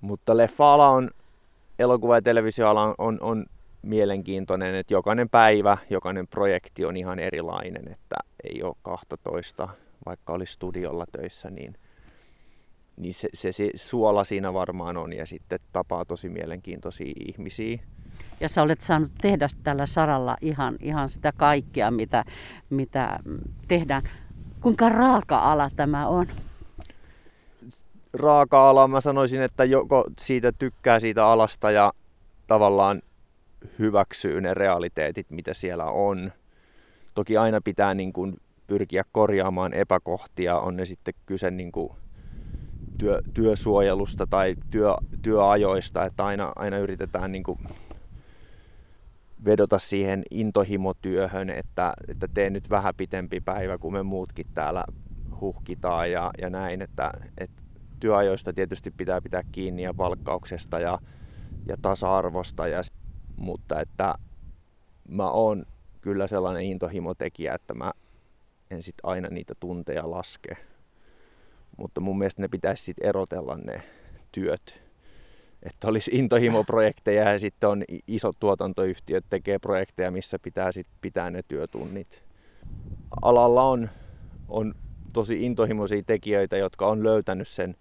mutta 0.00 0.36
leffa-ala 0.36 0.88
on, 0.88 1.10
elokuva- 1.78 2.16
ja 2.16 2.22
televisioala 2.22 2.84
on, 2.84 2.94
on, 2.98 3.18
on 3.20 3.46
mielenkiintoinen, 3.82 4.74
että 4.74 4.94
jokainen 4.94 5.28
päivä, 5.28 5.78
jokainen 5.90 6.28
projekti 6.28 6.84
on 6.84 6.96
ihan 6.96 7.18
erilainen, 7.18 7.92
että 7.92 8.16
ei 8.44 8.62
ole 8.62 8.74
12, 8.82 9.68
vaikka 10.06 10.32
olisi 10.32 10.52
studiolla 10.52 11.06
töissä, 11.12 11.50
niin 11.50 11.76
niin 12.96 13.14
se, 13.14 13.28
se, 13.34 13.52
se 13.52 13.70
suola 13.74 14.24
siinä 14.24 14.52
varmaan 14.52 14.96
on 14.96 15.12
ja 15.12 15.26
sitten 15.26 15.58
tapaa 15.72 16.04
tosi 16.04 16.28
mielenkiintoisia 16.28 17.12
ihmisiä. 17.28 17.78
Ja 18.40 18.48
sä 18.48 18.62
olet 18.62 18.80
saanut 18.80 19.10
tehdä 19.22 19.48
tällä 19.62 19.86
saralla 19.86 20.36
ihan, 20.40 20.76
ihan 20.80 21.08
sitä 21.08 21.32
kaikkea, 21.36 21.90
mitä, 21.90 22.24
mitä 22.70 23.18
tehdään. 23.68 24.02
Kuinka 24.60 24.88
raaka-ala 24.88 25.70
tämä 25.76 26.08
on? 26.08 26.26
Raaka-ala, 28.12 28.88
mä 28.88 29.00
sanoisin, 29.00 29.42
että 29.42 29.64
joko 29.64 30.04
siitä 30.18 30.52
tykkää 30.52 31.00
siitä 31.00 31.26
alasta 31.26 31.70
ja 31.70 31.92
tavallaan 32.46 33.02
hyväksyy 33.78 34.40
ne 34.40 34.54
realiteetit, 34.54 35.30
mitä 35.30 35.54
siellä 35.54 35.84
on. 35.84 36.32
Toki 37.14 37.36
aina 37.36 37.60
pitää 37.64 37.94
niin 37.94 38.12
kuin 38.12 38.40
pyrkiä 38.66 39.04
korjaamaan 39.12 39.74
epäkohtia, 39.74 40.58
on 40.58 40.76
ne 40.76 40.84
sitten 40.84 41.14
kyse 41.26 41.50
niin 41.50 41.72
kuin 41.72 41.92
työ, 42.98 43.20
työsuojelusta 43.34 44.26
tai 44.26 44.54
työ, 44.70 44.94
työajoista, 45.22 46.04
että 46.04 46.24
aina, 46.24 46.52
aina 46.56 46.78
yritetään 46.78 47.32
niin 47.32 47.42
kuin 47.42 47.58
vedota 49.44 49.78
siihen 49.78 50.22
intohimotyöhön, 50.30 51.50
että, 51.50 51.92
että 52.08 52.28
tee 52.34 52.50
nyt 52.50 52.70
vähän 52.70 52.94
pitempi 52.94 53.40
päivä, 53.40 53.78
kuin 53.78 53.94
me 53.94 54.02
muutkin 54.02 54.46
täällä 54.54 54.84
huhkitaan 55.40 56.10
ja, 56.10 56.30
ja 56.38 56.50
näin, 56.50 56.82
että, 56.82 57.10
että 57.38 57.62
työajoista 58.00 58.52
tietysti 58.52 58.90
pitää 58.90 59.20
pitää 59.20 59.42
kiinni 59.52 59.82
ja 59.82 59.94
palkkauksesta 59.94 60.78
ja, 60.80 60.98
ja 61.66 61.76
tasa-arvosta, 61.82 62.68
ja, 62.68 62.80
mutta 63.36 63.80
että 63.80 64.14
mä 65.08 65.30
oon 65.30 65.66
kyllä 66.00 66.26
sellainen 66.26 66.62
intohimotekijä, 66.62 67.54
että 67.54 67.74
mä 67.74 67.92
en 68.70 68.82
sit 68.82 68.94
aina 69.02 69.28
niitä 69.28 69.54
tunteja 69.60 70.10
laske, 70.10 70.56
mutta 71.76 72.00
mun 72.00 72.18
mielestä 72.18 72.42
ne 72.42 72.48
pitäisi 72.48 72.84
sitten 72.84 73.08
erotella 73.08 73.56
ne 73.56 73.82
työt. 74.32 74.84
Että 75.62 75.88
olisi 75.88 76.10
intohimoprojekteja 76.14 77.32
ja 77.32 77.38
sitten 77.38 77.68
on 77.68 77.84
isot 78.06 78.36
tuotantoyhtiöt 78.40 79.24
tekee 79.30 79.58
projekteja, 79.58 80.10
missä 80.10 80.38
pitää 80.38 80.72
sit 80.72 80.86
pitää 81.00 81.30
ne 81.30 81.42
työtunnit. 81.48 82.24
Alalla 83.22 83.62
on, 83.62 83.90
on 84.48 84.74
tosi 85.12 85.44
intohimoisia 85.44 86.02
tekijöitä, 86.06 86.56
jotka 86.56 86.86
on 86.86 87.04
löytänyt 87.04 87.48
sen, 87.48 87.76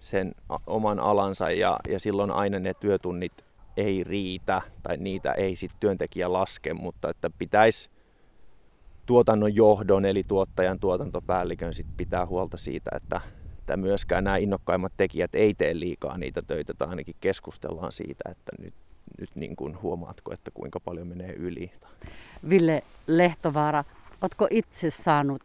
sen 0.00 0.32
oman 0.66 1.00
alansa 1.00 1.50
ja, 1.50 1.76
ja 1.88 2.00
silloin 2.00 2.30
aina 2.30 2.58
ne 2.58 2.74
työtunnit 2.74 3.32
ei 3.76 4.04
riitä 4.04 4.62
tai 4.82 4.96
niitä 4.96 5.32
ei 5.32 5.56
sitten 5.56 5.80
työntekijä 5.80 6.32
laske, 6.32 6.74
mutta 6.74 7.10
että 7.10 7.30
pitäisi 7.38 7.90
tuotannon 9.08 9.54
johdon 9.54 10.04
eli 10.04 10.24
tuottajan 10.28 10.80
tuotantopäällikön 10.80 11.74
sit 11.74 11.86
pitää 11.96 12.26
huolta 12.26 12.56
siitä, 12.56 12.90
että, 12.96 13.20
että 13.58 13.76
myöskään 13.76 14.24
nämä 14.24 14.36
innokkaimmat 14.36 14.92
tekijät 14.96 15.34
ei 15.34 15.54
tee 15.54 15.78
liikaa 15.78 16.18
niitä 16.18 16.42
töitä 16.42 16.74
tai 16.74 16.88
ainakin 16.88 17.14
keskustellaan 17.20 17.92
siitä, 17.92 18.30
että 18.30 18.52
nyt, 18.58 18.74
nyt 19.20 19.30
niin 19.34 19.56
kuin 19.56 19.82
huomaatko, 19.82 20.32
että 20.32 20.50
kuinka 20.54 20.80
paljon 20.80 21.06
menee 21.06 21.32
yli. 21.32 21.72
Ville 22.48 22.82
Lehtovaara, 23.06 23.84
Oletko 24.22 24.46
itse 24.50 24.90
saanut 24.90 25.42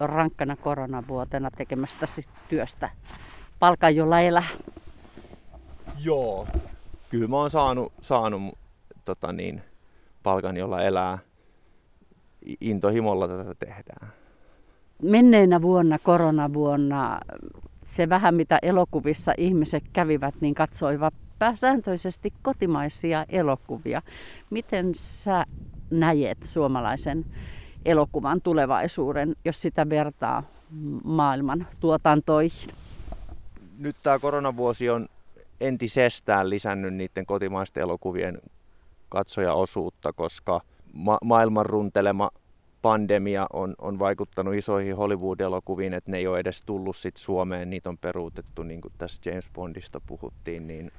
rankkana 0.00 0.56
koronavuotena 0.56 1.50
tekemästä 1.50 2.06
työstä 2.48 2.90
palkan, 3.58 3.96
jolla 3.96 4.20
elää? 4.20 4.48
Joo, 6.04 6.46
kyllä 7.10 7.28
mä 7.28 7.36
oon 7.36 7.50
saanut, 7.50 7.92
saanut 8.00 8.58
tota 9.04 9.32
niin, 9.32 9.62
palkan, 10.22 10.56
jolla 10.56 10.82
elää 10.82 11.18
intohimolla 12.60 13.28
tätä 13.28 13.54
tehdään. 13.54 14.12
Menneenä 15.02 15.62
vuonna, 15.62 15.98
koronavuonna, 15.98 17.20
se 17.84 18.08
vähän 18.08 18.34
mitä 18.34 18.58
elokuvissa 18.62 19.32
ihmiset 19.38 19.84
kävivät, 19.92 20.34
niin 20.40 20.54
katsoivat 20.54 21.14
pääsääntöisesti 21.38 22.32
kotimaisia 22.42 23.26
elokuvia. 23.28 24.02
Miten 24.50 24.94
sä 24.94 25.44
näet 25.90 26.38
suomalaisen 26.42 27.24
elokuvan 27.84 28.40
tulevaisuuden, 28.40 29.36
jos 29.44 29.60
sitä 29.60 29.88
vertaa 29.88 30.42
maailman 31.04 31.66
tuotantoihin? 31.80 32.70
Nyt 33.78 33.96
tämä 34.02 34.18
koronavuosi 34.18 34.90
on 34.90 35.08
entisestään 35.60 36.50
lisännyt 36.50 36.94
niiden 36.94 37.26
kotimaisten 37.26 37.82
elokuvien 37.82 38.38
katsojaosuutta, 39.08 40.12
koska 40.12 40.60
ma- 40.92 41.18
maailman 41.24 41.66
runtelema 41.66 42.30
pandemia 42.82 43.46
on, 43.52 43.74
on 43.78 43.98
vaikuttanut 43.98 44.54
isoihin 44.54 44.96
Hollywood-elokuviin, 44.96 45.94
että 45.94 46.10
ne 46.10 46.18
ei 46.18 46.26
ole 46.26 46.38
edes 46.38 46.62
tullut 46.62 46.96
sit 46.96 47.16
Suomeen, 47.16 47.70
niitä 47.70 47.88
on 47.88 47.98
peruutettu, 47.98 48.62
niin 48.62 48.80
kuin 48.80 48.94
tässä 48.98 49.30
James 49.30 49.50
Bondista 49.54 50.00
puhuttiin, 50.06 50.66
niin, 50.66 50.92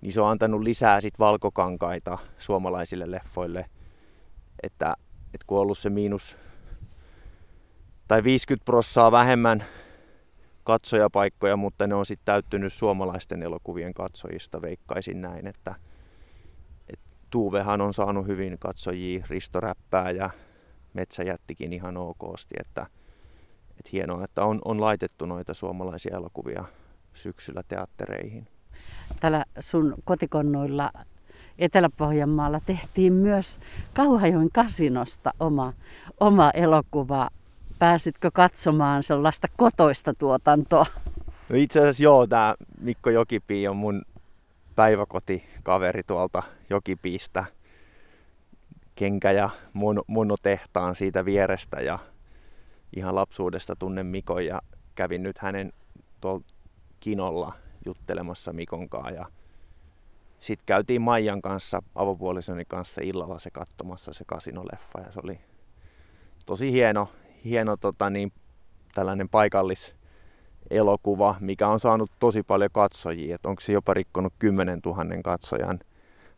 niin 0.00 0.12
se 0.12 0.20
on 0.20 0.30
antanut 0.30 0.62
lisää 0.62 1.00
sit 1.00 1.18
valkokankaita 1.18 2.18
suomalaisille 2.38 3.10
leffoille, 3.10 3.66
että, 4.62 4.94
että 5.34 5.44
kun 5.46 5.58
on 5.58 5.62
ollut 5.62 5.78
se 5.78 5.90
miinus 5.90 6.36
tai 8.08 8.24
50 8.24 8.64
prossaa 8.64 9.12
vähemmän 9.12 9.64
katsojapaikkoja, 10.64 11.56
mutta 11.56 11.86
ne 11.86 11.94
on 11.94 12.06
sitten 12.06 12.24
täyttynyt 12.24 12.72
suomalaisten 12.72 13.42
elokuvien 13.42 13.94
katsojista, 13.94 14.62
veikkaisin 14.62 15.22
näin, 15.22 15.46
että, 15.46 15.74
Tuuvehan 17.34 17.80
on 17.80 17.92
saanut 17.92 18.26
hyvin 18.26 18.58
katsojia, 18.58 19.24
Risto 19.30 19.60
Räppää 19.60 20.10
ja 20.10 20.30
Metsäjättikin 20.92 21.72
ihan 21.72 21.96
okosti, 21.96 22.54
että, 22.60 22.86
että 23.70 23.90
hienoa, 23.92 24.24
että 24.24 24.44
on, 24.44 24.60
on 24.64 24.80
laitettu 24.80 25.26
noita 25.26 25.54
suomalaisia 25.54 26.16
elokuvia 26.16 26.64
syksyllä 27.14 27.62
teattereihin. 27.68 28.48
Täällä 29.20 29.44
sun 29.60 29.94
kotikonnoilla 30.04 30.90
Etelä-Pohjanmaalla 31.58 32.60
tehtiin 32.66 33.12
myös 33.12 33.60
Kauhajoen 33.94 34.50
kasinosta 34.52 35.32
oma, 35.40 35.72
oma 36.20 36.50
elokuva. 36.50 37.30
Pääsitkö 37.78 38.30
katsomaan 38.30 39.02
sellaista 39.02 39.48
kotoista 39.56 40.14
tuotantoa? 40.14 40.86
No 41.48 41.56
itse 41.56 41.80
asiassa 41.80 42.02
joo, 42.02 42.26
tämä 42.26 42.54
Mikko 42.80 43.10
Jokipi 43.10 43.68
on 43.68 43.76
mun 43.76 44.02
päiväkotikaveri 44.76 46.02
tuolta 46.02 46.42
Jokipiistä 46.70 47.44
kenkä- 48.94 49.32
ja 49.32 49.50
monotehtaan 50.06 50.94
siitä 50.94 51.24
vierestä 51.24 51.80
ja 51.80 51.98
ihan 52.96 53.14
lapsuudesta 53.14 53.76
tunnen 53.76 54.06
Mikon 54.06 54.46
ja 54.46 54.62
kävin 54.94 55.22
nyt 55.22 55.38
hänen 55.38 55.72
tuolla 56.20 56.44
kinolla 57.00 57.52
juttelemassa 57.86 58.52
Mikon 58.52 58.88
kanssa 58.88 59.10
ja 59.10 59.26
sitten 60.40 60.66
käytiin 60.66 61.02
Maijan 61.02 61.42
kanssa, 61.42 61.82
avopuolisoni 61.94 62.64
kanssa 62.64 63.00
illalla 63.04 63.38
se 63.38 63.50
katsomassa 63.50 64.12
se 64.12 64.24
kasinoleffa 64.26 65.00
ja 65.00 65.12
se 65.12 65.20
oli 65.24 65.40
tosi 66.46 66.72
hieno, 66.72 67.08
hieno 67.44 67.76
tota 67.76 68.10
niin, 68.10 68.32
tällainen 68.94 69.28
paikallis 69.28 69.94
elokuva, 70.70 71.34
mikä 71.40 71.68
on 71.68 71.80
saanut 71.80 72.10
tosi 72.18 72.42
paljon 72.42 72.70
katsojia. 72.72 73.36
Onko 73.44 73.60
se 73.60 73.72
jopa 73.72 73.94
rikkonut 73.94 74.32
10 74.38 74.80
000 74.86 75.04
katsojan 75.24 75.80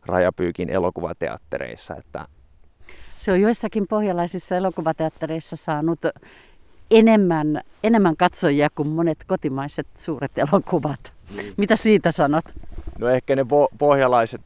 rajapyykin 0.05 0.69
elokuvateattereissa. 0.69 1.95
Että 1.95 2.25
se 3.17 3.31
on 3.31 3.41
joissakin 3.41 3.87
pohjalaisissa 3.87 4.55
elokuvateattereissa 4.55 5.55
saanut 5.55 5.99
enemmän, 6.91 7.61
enemmän 7.83 8.17
katsojia 8.17 8.69
kuin 8.75 8.87
monet 8.87 9.17
kotimaiset 9.27 9.87
suuret 9.95 10.31
elokuvat. 10.37 11.13
Niin. 11.35 11.53
Mitä 11.57 11.75
siitä 11.75 12.11
sanot? 12.11 12.45
No 12.99 13.09
ehkä 13.09 13.35
ne 13.35 13.45
pohjalaiset, 13.77 14.41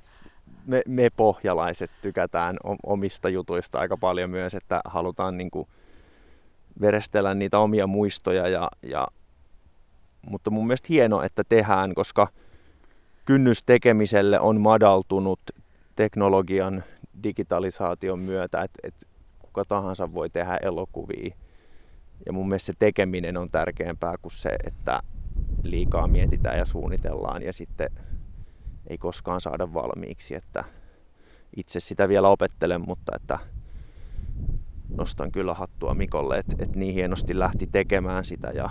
me, 0.65 0.81
me 0.87 1.09
pohjalaiset 1.09 1.91
tykätään 2.01 2.57
omista 2.83 3.29
jutuista 3.29 3.79
aika 3.79 3.97
paljon 3.97 4.29
myös, 4.29 4.55
että 4.55 4.81
halutaan 4.85 5.37
niin 5.37 5.51
kuin 5.51 5.67
verestellä 6.81 7.33
niitä 7.33 7.59
omia 7.59 7.87
muistoja. 7.87 8.47
Ja, 8.47 8.69
ja, 8.83 9.07
mutta 10.29 10.49
mun 10.51 10.67
mielestä 10.67 10.87
hieno, 10.89 11.21
että 11.21 11.43
tehdään, 11.49 11.93
koska 11.95 12.27
kynnys 13.25 13.63
tekemiselle 13.63 14.39
on 14.39 14.61
madaltunut 14.61 15.39
teknologian 15.95 16.83
digitalisaation 17.23 18.19
myötä, 18.19 18.61
että, 18.61 18.79
että 18.83 19.05
kuka 19.39 19.65
tahansa 19.65 20.13
voi 20.13 20.29
tehdä 20.29 20.57
elokuvia. 20.61 21.35
Ja 22.25 22.33
mun 22.33 22.47
mielestä 22.47 22.65
se 22.65 22.73
tekeminen 22.79 23.37
on 23.37 23.49
tärkeämpää 23.49 24.15
kuin 24.21 24.31
se, 24.31 24.49
että 24.63 24.99
liikaa 25.63 26.07
mietitään 26.07 26.57
ja 26.57 26.65
suunnitellaan 26.65 27.43
ja 27.43 27.53
sitten 27.53 27.89
ei 28.87 28.97
koskaan 28.97 29.41
saada 29.41 29.73
valmiiksi. 29.73 30.35
Että 30.35 30.63
itse 31.55 31.79
sitä 31.79 32.09
vielä 32.09 32.29
opettelen, 32.29 32.81
mutta 32.87 33.15
että 33.15 33.39
nostan 34.97 35.31
kyllä 35.31 35.53
hattua 35.53 35.93
Mikolle, 35.93 36.37
että, 36.37 36.55
että 36.59 36.79
niin 36.79 36.93
hienosti 36.93 37.39
lähti 37.39 37.67
tekemään 37.71 38.23
sitä 38.23 38.47
ja 38.47 38.69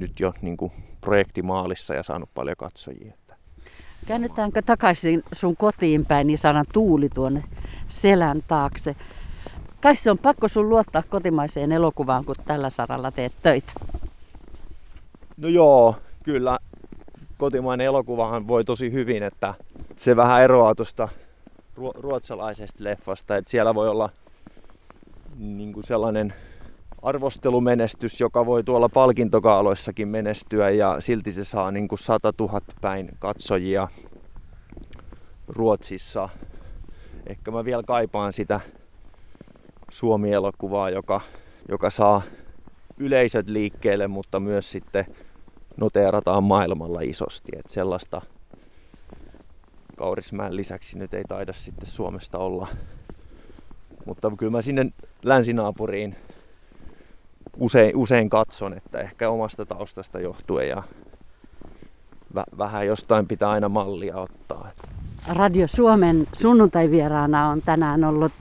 nyt, 0.00 0.20
jo 0.20 0.32
niin 0.42 0.56
kuin 0.56 0.72
projektimaalissa 1.00 1.94
ja 1.94 2.02
saanut 2.02 2.30
paljon 2.34 2.56
katsojia. 2.56 3.14
Käännytäänkö 4.06 4.62
takaisin 4.62 5.22
sun 5.32 5.56
kotiin 5.56 6.06
päin, 6.06 6.26
niin 6.26 6.38
saadaan 6.38 6.66
tuuli 6.72 7.08
tuonne 7.08 7.44
selän 7.88 8.42
taakse. 8.48 8.96
Kai 9.80 9.96
se 9.96 10.10
on 10.10 10.18
pakko 10.18 10.48
sun 10.48 10.68
luottaa 10.68 11.02
kotimaiseen 11.08 11.72
elokuvaan, 11.72 12.24
kun 12.24 12.36
tällä 12.44 12.70
saralla 12.70 13.10
teet 13.10 13.32
töitä. 13.42 13.72
No 15.36 15.48
joo, 15.48 15.96
kyllä 16.22 16.58
kotimainen 17.38 17.86
elokuvahan 17.86 18.48
voi 18.48 18.64
tosi 18.64 18.92
hyvin, 18.92 19.22
että 19.22 19.54
se 19.96 20.16
vähän 20.16 20.42
eroaa 20.42 20.74
tuosta 20.74 21.08
ruotsalaisesta 21.94 22.84
leffasta, 22.84 23.36
että 23.36 23.50
siellä 23.50 23.74
voi 23.74 23.88
olla 23.88 24.10
niin 25.38 25.72
kuin 25.72 25.84
sellainen 25.84 26.34
arvostelumenestys, 27.02 28.20
joka 28.20 28.46
voi 28.46 28.64
tuolla 28.64 28.88
palkintokaaloissakin 28.88 30.08
menestyä 30.08 30.70
ja 30.70 30.96
silti 31.00 31.32
se 31.32 31.44
saa 31.44 31.70
niin 31.70 31.88
kuin 31.88 31.98
100 31.98 32.32
000 32.40 32.60
päin 32.80 33.10
katsojia 33.18 33.88
Ruotsissa. 35.48 36.28
Ehkä 37.26 37.50
mä 37.50 37.64
vielä 37.64 37.82
kaipaan 37.82 38.32
sitä 38.32 38.60
Suomi-elokuvaa, 39.90 40.90
joka, 40.90 41.20
joka 41.68 41.90
saa 41.90 42.22
yleisöt 42.98 43.48
liikkeelle, 43.48 44.08
mutta 44.08 44.40
myös 44.40 44.70
sitten 44.70 45.06
noteerataan 45.76 46.44
maailmalla 46.44 47.00
isosti. 47.00 47.52
Et 47.56 47.68
sellaista 47.68 48.22
Kaurismäen 49.96 50.56
lisäksi 50.56 50.98
nyt 50.98 51.14
ei 51.14 51.24
taida 51.28 51.52
sitten 51.52 51.86
Suomesta 51.86 52.38
olla. 52.38 52.68
Mutta 54.06 54.32
kyllä 54.38 54.52
mä 54.52 54.62
sinne 54.62 54.86
länsinaapuriin 55.22 56.16
usein, 57.60 57.96
usein 57.96 58.30
katson, 58.30 58.72
että 58.72 59.00
ehkä 59.00 59.30
omasta 59.30 59.66
taustasta 59.66 60.20
johtuen 60.20 60.68
ja 60.68 60.82
vä- 62.34 62.58
vähän 62.58 62.86
jostain 62.86 63.26
pitää 63.26 63.50
aina 63.50 63.68
mallia 63.68 64.16
ottaa. 64.16 64.70
Radio 65.28 65.68
Suomen 65.68 66.26
sunnuntaivieraana 66.32 67.48
on 67.48 67.62
tänään 67.62 68.04
ollut 68.04 68.32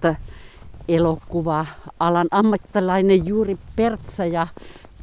elokuva-alan 0.87 2.27
ammattilainen 2.31 3.25
Juuri 3.25 3.57
Pertsa 3.75 4.25
ja 4.25 4.47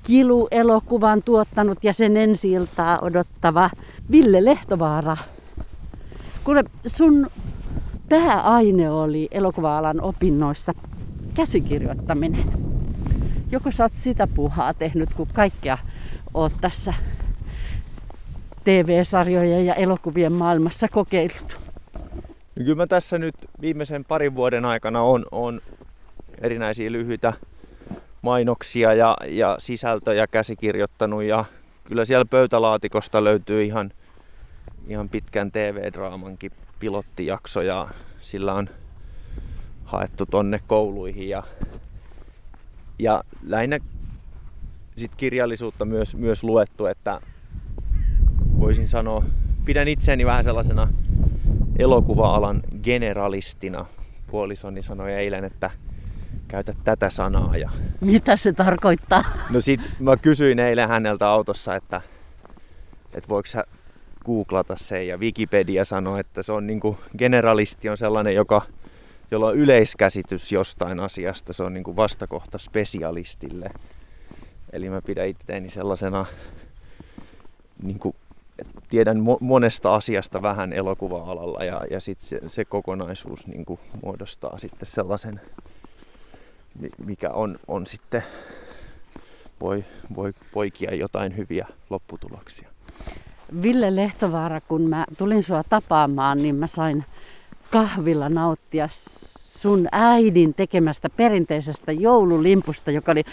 Kilu-elokuvan 0.03 1.23
tuottanut 1.23 1.85
ja 1.85 1.93
sen 1.93 2.17
ensi 2.17 2.53
odottava 3.01 3.71
Ville 4.11 4.45
Lehtovaara. 4.45 5.17
Kuule, 6.45 6.65
sun 6.87 7.27
pääaine 8.09 8.91
oli 8.91 9.29
elokuva-alan 9.31 10.01
opinnoissa 10.01 10.73
käsikirjoittaminen. 11.35 12.66
Joko 13.51 13.71
sä 13.71 13.85
oot 13.85 13.93
sitä 13.93 14.27
puhaa 14.27 14.75
tehnyt, 14.75 15.15
kun 15.15 15.29
kaikkea 15.33 15.79
oot 16.35 16.53
tässä 16.61 16.95
TV-sarjojen 18.65 19.67
ja 19.67 19.75
elokuvien 19.75 20.33
maailmassa 20.33 20.89
kokeillut? 20.89 21.59
No 22.57 22.65
kyllä 22.65 22.75
mä 22.75 22.87
tässä 22.87 23.19
nyt 23.19 23.35
viimeisen 23.61 24.05
parin 24.05 24.35
vuoden 24.35 24.65
aikana 24.65 25.03
on, 25.03 25.27
on 25.33 25.61
erinäisiä 26.41 26.93
lyhyitä 26.93 27.33
mainoksia 28.23 28.95
ja, 28.95 29.17
ja 29.27 29.57
sisältöjä 29.59 30.27
käsikirjoittanut 30.27 31.23
ja 31.23 31.45
kyllä 31.85 32.05
siellä 32.05 32.25
pöytälaatikosta 32.25 33.25
löytyy 33.25 33.65
ihan, 33.65 33.91
ihan 34.89 35.09
pitkän 35.09 35.53
TV-draamankin 35.53 36.53
pilottijakso 36.79 37.61
ja 37.61 37.89
sillä 38.19 38.55
on 38.55 38.69
haettu 39.85 40.27
tonne 40.27 40.61
kouluihin 40.67 41.29
ja, 41.29 41.43
ja 42.99 43.25
lähinnä 43.43 43.79
sit 44.97 45.15
kirjallisuutta 45.17 45.85
myös, 45.85 46.17
myös 46.17 46.45
luettu, 46.45 46.87
että 46.87 47.21
voisin 48.61 48.89
sanoa, 48.89 49.25
pidän 49.65 49.89
itseäni 49.89 50.27
vähän 50.27 50.45
sellaisena 50.45 50.89
elokuva-alan 51.79 52.63
generalistina. 52.83 53.87
Puolisoni 54.31 54.83
sanoi 54.83 55.13
eilen, 55.13 55.45
että 55.45 55.71
käytä 56.49 56.75
tätä 56.85 57.11
sanaa. 57.11 57.57
Ja... 57.57 57.71
Mitä 58.01 58.37
se 58.37 58.53
tarkoittaa? 58.53 59.25
No 59.51 59.61
sit 59.61 59.91
mä 60.01 60.17
kysyin 60.17 60.59
eilen 60.59 60.89
häneltä 60.89 61.29
autossa, 61.29 61.77
että 61.77 62.01
että 63.15 63.29
voiko 63.29 63.47
sä 63.47 63.65
googlata 64.25 64.77
sen 64.77 65.09
ja 65.09 65.19
Wikipedia 65.19 65.85
sanoo, 65.85 66.17
että 66.17 66.43
se 66.43 66.53
on 66.53 66.67
niin 66.67 66.81
kuin, 66.81 66.97
generalisti 67.19 67.89
on 67.89 67.97
sellainen, 67.97 68.35
joka, 68.35 68.63
jolla 69.31 69.47
on 69.47 69.57
yleiskäsitys 69.57 70.53
jostain 70.53 71.01
asiasta, 71.01 71.53
se 71.53 71.63
on 71.63 71.75
niin 71.75 71.85
kuin 71.85 71.97
vastakohta 71.97 72.59
spesialistille. 72.59 73.71
Eli 74.73 74.91
mä 74.91 75.03
pidän 75.03 75.29
itteeni 75.29 75.71
sellaisena, 75.71 76.27
niin 77.83 77.99
kuin, 77.99 78.15
tiedän 78.89 79.17
mo- 79.17 79.39
monesta 79.41 79.95
asiasta 79.95 80.43
vähän 80.43 80.73
elokuva-alalla 80.73 81.65
ja, 81.65 81.83
ja 81.91 82.01
sit 82.01 82.21
se, 82.21 82.41
se 82.47 82.65
kokonaisuus 82.65 83.47
niin 83.47 83.65
kuin, 83.65 83.81
muodostaa 84.03 84.59
sitten 84.59 84.89
sellaisen, 84.89 85.41
mikä 87.07 87.31
on, 87.31 87.59
on 87.69 87.87
sitten, 87.87 88.23
voi, 89.61 89.85
voi 90.17 90.33
poikia 90.53 90.95
jotain 90.95 91.37
hyviä 91.37 91.67
lopputuloksia. 91.91 92.69
Ville 93.63 93.97
Lehtovaara, 93.97 94.61
kun 94.61 94.83
mä 94.83 95.05
tulin 95.19 95.43
sua 95.43 95.63
tapaamaan, 95.69 96.43
niin 96.43 96.55
mä 96.55 96.67
sain 96.67 97.05
kahvilla 97.71 98.29
nauttia 98.29 98.89
sun 98.91 99.89
äidin 99.93 100.55
tekemästä 100.55 101.11
perinteisestä 101.11 101.93
joululimpusta, 101.93 102.91
joka 102.91 103.13
oli 103.13 103.25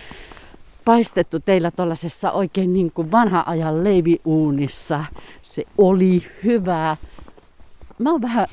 paistettu 0.85 1.39
teillä 1.39 1.71
tuollaisessa 1.71 2.31
oikein 2.31 2.73
niin 2.73 2.91
kuin 2.91 3.11
vanha 3.11 3.43
ajan 3.47 3.83
leiviuunissa. 3.83 5.05
Se 5.41 5.63
oli 5.77 6.23
hyvää. 6.43 6.97
Mä 7.99 8.11
oon 8.11 8.21
vähän 8.21 8.47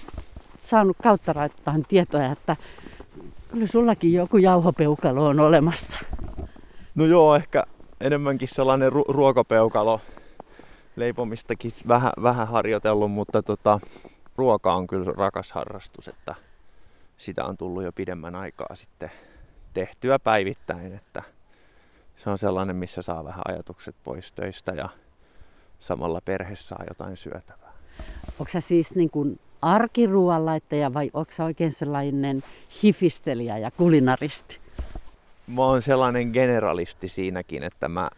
saanut 0.61 0.97
kautta 1.03 1.33
raittaan 1.33 1.85
tietoja, 1.89 2.33
että 2.33 2.57
kyllä 3.53 3.67
sullakin 3.67 4.13
joku 4.13 4.37
jauhopeukalo 4.37 5.27
on 5.27 5.41
olemassa. 5.41 5.99
No 6.95 7.05
joo, 7.05 7.37
ehkä 7.37 7.65
enemmänkin 8.01 8.49
sellainen 8.49 8.93
ru- 8.93 9.13
ruokapeukalo 9.13 10.01
leipomistakin 10.97 11.73
vähän, 11.89 12.13
vähän 12.23 12.49
harjoitellut, 12.49 13.13
mutta 13.13 13.43
tota, 13.43 13.81
ruoka 14.41 14.75
on 14.75 14.87
kyllä 14.87 15.13
rakas 15.17 15.53
harrastus, 15.53 16.09
että 16.09 16.35
sitä 17.17 17.45
on 17.45 17.57
tullut 17.57 17.83
jo 17.83 17.93
pidemmän 17.93 18.35
aikaa 18.35 18.75
sitten 18.75 19.11
tehtyä 19.75 20.19
päivittäin, 20.19 20.95
että 20.95 21.23
se 22.17 22.31
on 22.31 22.39
sellainen, 22.39 22.77
missä 22.77 23.03
saa 23.03 23.25
vähän 23.25 23.43
ajatukset 23.49 23.95
pois 24.05 24.33
töistä 24.33 24.73
ja 24.73 24.89
samalla 25.81 26.21
perhe 26.25 26.57
saa 26.57 26.85
jotain 26.89 27.17
syötävää. 27.17 27.73
Onko 28.39 28.53
sä 28.53 28.61
siis 28.61 28.95
niin 28.95 29.11
kuin 29.11 29.41
arkiruoanlaittaja 29.63 30.95
vai 30.95 31.11
onko 31.15 31.33
sä 31.33 31.45
oikein 31.45 31.73
sellainen 31.73 32.43
hifistelijä 32.83 33.59
ja 33.59 33.71
kulinaristi? 33.71 34.61
Mä 35.47 35.65
oon 35.65 35.83
sellainen 35.83 36.31
generalisti 36.31 37.09
siinäkin, 37.09 37.63
että 37.63 37.89
mä 37.89 38.11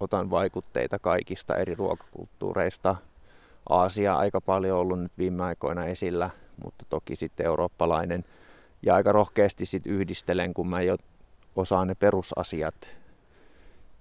otan 0.00 0.30
vaikutteita 0.30 0.98
kaikista 0.98 1.56
eri 1.56 1.74
ruokakulttuureista. 1.74 2.96
Aasia 3.68 4.16
aika 4.16 4.40
paljon 4.40 4.78
ollut 4.78 5.00
nyt 5.00 5.12
viime 5.18 5.44
aikoina 5.44 5.86
esillä, 5.86 6.30
mutta 6.64 6.84
toki 6.90 7.16
sitten 7.16 7.46
eurooppalainen. 7.46 8.24
Ja 8.82 8.94
aika 8.94 9.12
rohkeasti 9.12 9.66
sitten 9.66 9.92
yhdistelen, 9.92 10.54
kun 10.54 10.68
mä 10.68 10.82
jo 10.82 10.96
osaan 11.56 11.88
ne 11.88 11.94
perusasiat, 11.94 12.96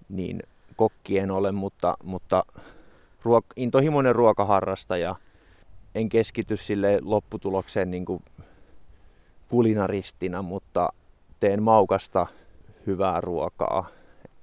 niin 0.09 0.39
kokkien 0.75 1.31
ole, 1.31 1.51
mutta, 1.51 1.97
mutta 2.03 2.43
ruok- 3.19 3.53
intohimoinen 3.55 4.15
ruokaharrastaja. 4.15 5.15
En 5.95 6.09
keskity 6.09 6.57
sille 6.57 6.99
lopputulokseen 7.01 7.91
niin 7.91 8.05
kuin 8.05 8.23
kulinaristina, 9.49 10.41
mutta 10.41 10.89
teen 11.39 11.63
maukasta 11.63 12.27
hyvää 12.87 13.21
ruokaa, 13.21 13.85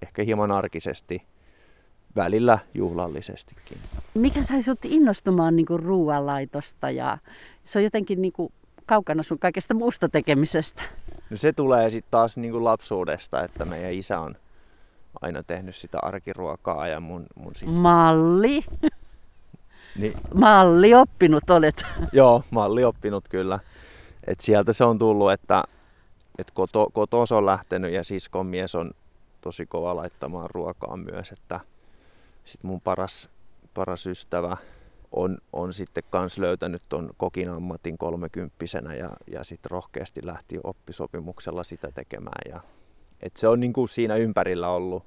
ehkä 0.02 0.22
hieman 0.22 0.50
arkisesti 0.50 1.22
välillä 2.16 2.58
juhlallisestikin. 2.74 3.78
Mikä 4.14 4.42
sai 4.42 4.62
sut 4.62 4.84
innostumaan 4.84 5.56
niin 5.56 5.66
ruoanlaitosta 5.68 6.90
ja 6.90 7.18
se 7.64 7.78
on 7.78 7.84
jotenkin 7.84 8.22
niin 8.22 8.32
kuin 8.32 8.52
kaukana 8.86 9.22
sun 9.22 9.38
kaikesta 9.38 9.74
muusta 9.74 10.08
tekemisestä? 10.08 10.82
No 11.30 11.36
se 11.36 11.52
tulee 11.52 11.90
sitten 11.90 12.10
taas 12.10 12.36
niin 12.36 12.52
kuin 12.52 12.64
lapsuudesta, 12.64 13.44
että 13.44 13.64
meidän 13.64 13.92
isä 13.92 14.20
on 14.20 14.36
aina 15.20 15.42
tehnyt 15.42 15.74
sitä 15.74 15.98
arkiruokaa 16.02 16.88
ja 16.88 17.00
mun, 17.00 17.26
mun 17.34 17.54
siis... 17.54 17.76
Malli! 17.76 18.64
Niin. 19.96 20.14
Malli 20.34 20.94
oppinut 20.94 21.50
olet. 21.50 21.84
Joo, 22.12 22.42
malli 22.50 22.84
oppinut 22.84 23.28
kyllä. 23.28 23.58
Et 24.26 24.40
sieltä 24.40 24.72
se 24.72 24.84
on 24.84 24.98
tullut, 24.98 25.32
että 25.32 25.64
et 26.38 26.50
koto, 26.50 26.88
kotos 26.92 27.32
on 27.32 27.46
lähtenyt 27.46 27.92
ja 27.92 28.04
siskon 28.04 28.46
mies 28.46 28.74
on 28.74 28.90
tosi 29.40 29.66
kova 29.66 29.96
laittamaan 29.96 30.50
ruokaa 30.50 30.96
myös, 30.96 31.32
että 31.32 31.60
sitten 32.44 32.70
mun 32.70 32.80
paras, 32.80 33.28
paras 33.74 34.06
ystävä 34.06 34.56
on, 35.12 35.38
on 35.52 35.72
sitten 35.72 36.04
kans 36.10 36.38
löytänyt 36.38 36.82
ton 36.88 37.10
kokin 37.16 37.48
ammatin 37.48 37.98
kolmekymppisenä 37.98 38.94
ja, 38.94 39.10
ja 39.32 39.44
sitten 39.44 39.70
rohkeasti 39.70 40.26
lähti 40.26 40.58
oppisopimuksella 40.64 41.64
sitä 41.64 41.92
tekemään. 41.94 42.52
Ja, 42.52 42.60
et 43.20 43.36
se 43.36 43.48
on 43.48 43.60
niin 43.60 43.72
kuin 43.72 43.88
siinä 43.88 44.16
ympärillä 44.16 44.68
ollut 44.68 45.04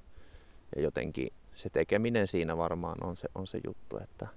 ja 0.76 0.82
jotenkin 0.82 1.28
se 1.56 1.70
tekeminen 1.70 2.28
siinä 2.28 2.58
varmaan 2.58 3.04
on 3.04 3.18
se, 3.18 3.28
on 3.36 3.48
se 3.48 3.60
juttu. 3.66 3.98
Että... 4.04 4.28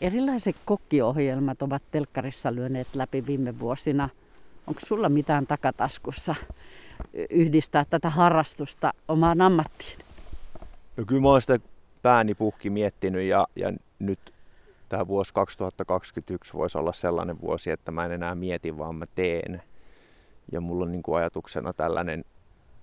Erilaiset 0.00 0.56
kokkiohjelmat 0.64 1.62
ovat 1.62 1.82
telkkarissa 1.90 2.54
lyöneet 2.54 2.88
läpi 2.94 3.26
viime 3.26 3.60
vuosina. 3.60 4.08
Onko 4.66 4.80
sulla 4.86 5.08
mitään 5.08 5.46
takataskussa 5.46 6.34
yhdistää 7.30 7.84
tätä 7.90 8.10
harrastusta 8.10 8.92
omaan 9.08 9.40
ammattiin? 9.40 9.98
No 10.96 11.04
kyllä 11.06 11.22
mä 11.22 11.28
oon 11.28 11.40
sitä 11.40 11.58
pääni 12.06 12.34
puhki 12.34 12.70
miettinyt 12.70 13.22
ja, 13.22 13.46
ja 13.56 13.72
nyt 13.98 14.34
tämä 14.88 15.06
vuosi 15.06 15.34
2021 15.34 16.54
voisi 16.54 16.78
olla 16.78 16.92
sellainen 16.92 17.40
vuosi, 17.40 17.70
että 17.70 17.90
mä 17.90 18.04
en 18.04 18.12
enää 18.12 18.34
mieti, 18.34 18.78
vaan 18.78 18.96
mä 18.96 19.06
teen. 19.14 19.62
Ja 20.52 20.60
mulla 20.60 20.84
on 20.84 20.92
niin 20.92 21.02
kuin 21.02 21.18
ajatuksena 21.18 21.72
tällainen 21.72 22.24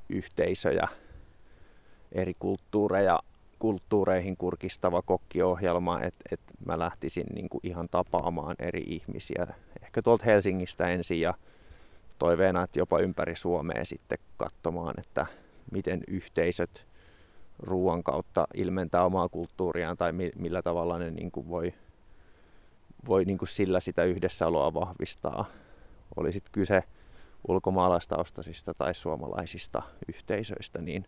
yhteisö 0.09 0.71
ja 0.71 0.87
eri 2.11 2.33
kulttuureja, 2.39 3.19
kulttuureihin 3.59 4.37
kurkistava 4.37 5.01
kokkiohjelma, 5.01 6.01
että 6.01 6.25
et 6.31 6.41
mä 6.65 6.79
lähtisin 6.79 7.27
niin 7.33 7.49
kuin 7.49 7.61
ihan 7.63 7.89
tapaamaan 7.89 8.55
eri 8.59 8.83
ihmisiä. 8.85 9.47
Ehkä 9.83 10.01
tuolta 10.01 10.25
Helsingistä 10.25 10.87
ensin 10.87 11.21
ja 11.21 11.33
toiveena, 12.19 12.63
että 12.63 12.79
jopa 12.79 12.99
ympäri 12.99 13.35
Suomea 13.35 13.85
sitten 13.85 14.17
katsomaan, 14.37 14.93
että 14.99 15.25
miten 15.71 16.03
yhteisöt 16.07 16.92
ruoan 17.59 18.03
kautta 18.03 18.47
ilmentää 18.53 19.05
omaa 19.05 19.29
kulttuuriaan 19.29 19.97
tai 19.97 20.13
millä 20.35 20.61
tavalla 20.61 20.97
ne 20.97 21.11
niin 21.11 21.31
kuin 21.31 21.49
voi, 21.49 21.73
voi 23.07 23.25
niin 23.25 23.37
kuin 23.37 23.49
sillä 23.49 23.79
sitä 23.79 24.03
yhdessäoloa 24.03 24.73
vahvistaa. 24.73 25.45
Oli 26.15 26.33
sitten 26.33 26.51
kyse 26.51 26.83
ulkomaalaistaustaisista 27.47 28.73
tai 28.73 28.93
suomalaisista 28.93 29.81
yhteisöistä, 30.07 30.81
niin 30.81 31.05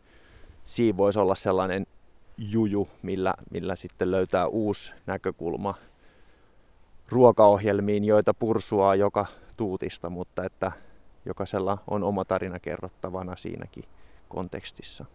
siinä 0.65 0.97
voisi 0.97 1.19
olla 1.19 1.36
sellainen 1.36 1.88
juju, 2.38 2.88
millä, 3.01 3.34
millä 3.51 3.75
sitten 3.75 4.12
löytää 4.12 4.47
uusi 4.47 4.93
näkökulma 5.05 5.73
ruokaohjelmiin, 7.10 8.03
joita 8.03 8.34
pursuaa 8.34 8.95
joka 8.95 9.25
tuutista, 9.58 10.10
mutta 10.10 10.43
että 10.43 10.71
jokaisella 11.25 11.77
on 11.88 12.03
oma 12.03 12.25
tarina 12.25 12.60
kerrottavana 12.60 13.36
siinäkin 13.36 13.84
kontekstissa. 14.29 15.05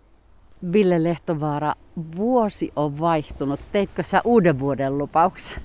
Ville 0.72 1.02
Lehtovaara, 1.02 1.74
vuosi 2.16 2.72
on 2.76 2.98
vaihtunut. 2.98 3.60
Teitkö 3.72 4.02
sä 4.02 4.22
uuden 4.24 4.58
vuoden 4.58 4.98
lupauksen? 4.98 5.62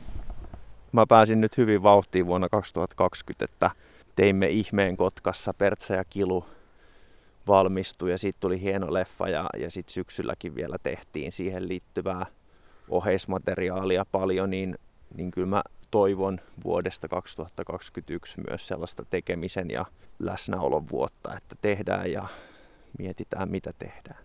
Mä 0.92 1.06
pääsin 1.06 1.42
nyt 1.42 1.58
hyvin 1.58 1.84
vauhtiin 1.84 2.26
vuonna 2.26 2.50
2020, 2.50 3.46
että 3.46 3.72
teimme 4.16 4.48
ihmeen 4.48 4.98
Kotkassa, 4.98 5.54
Pertsa 5.54 5.94
ja 5.94 6.04
Kilu 6.04 6.46
valmistui 7.48 8.12
ja 8.12 8.18
siitä 8.18 8.38
tuli 8.40 8.62
hieno 8.62 8.94
leffa 8.94 9.30
ja, 9.30 9.46
ja 9.58 9.72
sitten 9.72 9.94
syksylläkin 9.94 10.56
vielä 10.56 10.78
tehtiin 10.84 11.32
siihen 11.32 11.68
liittyvää 11.68 12.26
oheismateriaalia 12.90 14.06
paljon, 14.12 14.50
niin, 14.50 14.78
niin 15.18 15.32
kyllä 15.32 15.48
mä 15.48 15.64
toivon 15.92 16.40
vuodesta 16.64 17.08
2021 17.08 18.42
myös 18.50 18.68
sellaista 18.68 19.06
tekemisen 19.10 19.72
ja 19.72 19.86
läsnäolon 20.20 20.90
vuotta, 20.92 21.36
että 21.38 21.56
tehdään 21.62 22.12
ja 22.12 22.28
mietitään 23.00 23.52
mitä 23.52 23.74
tehdään. 23.80 24.25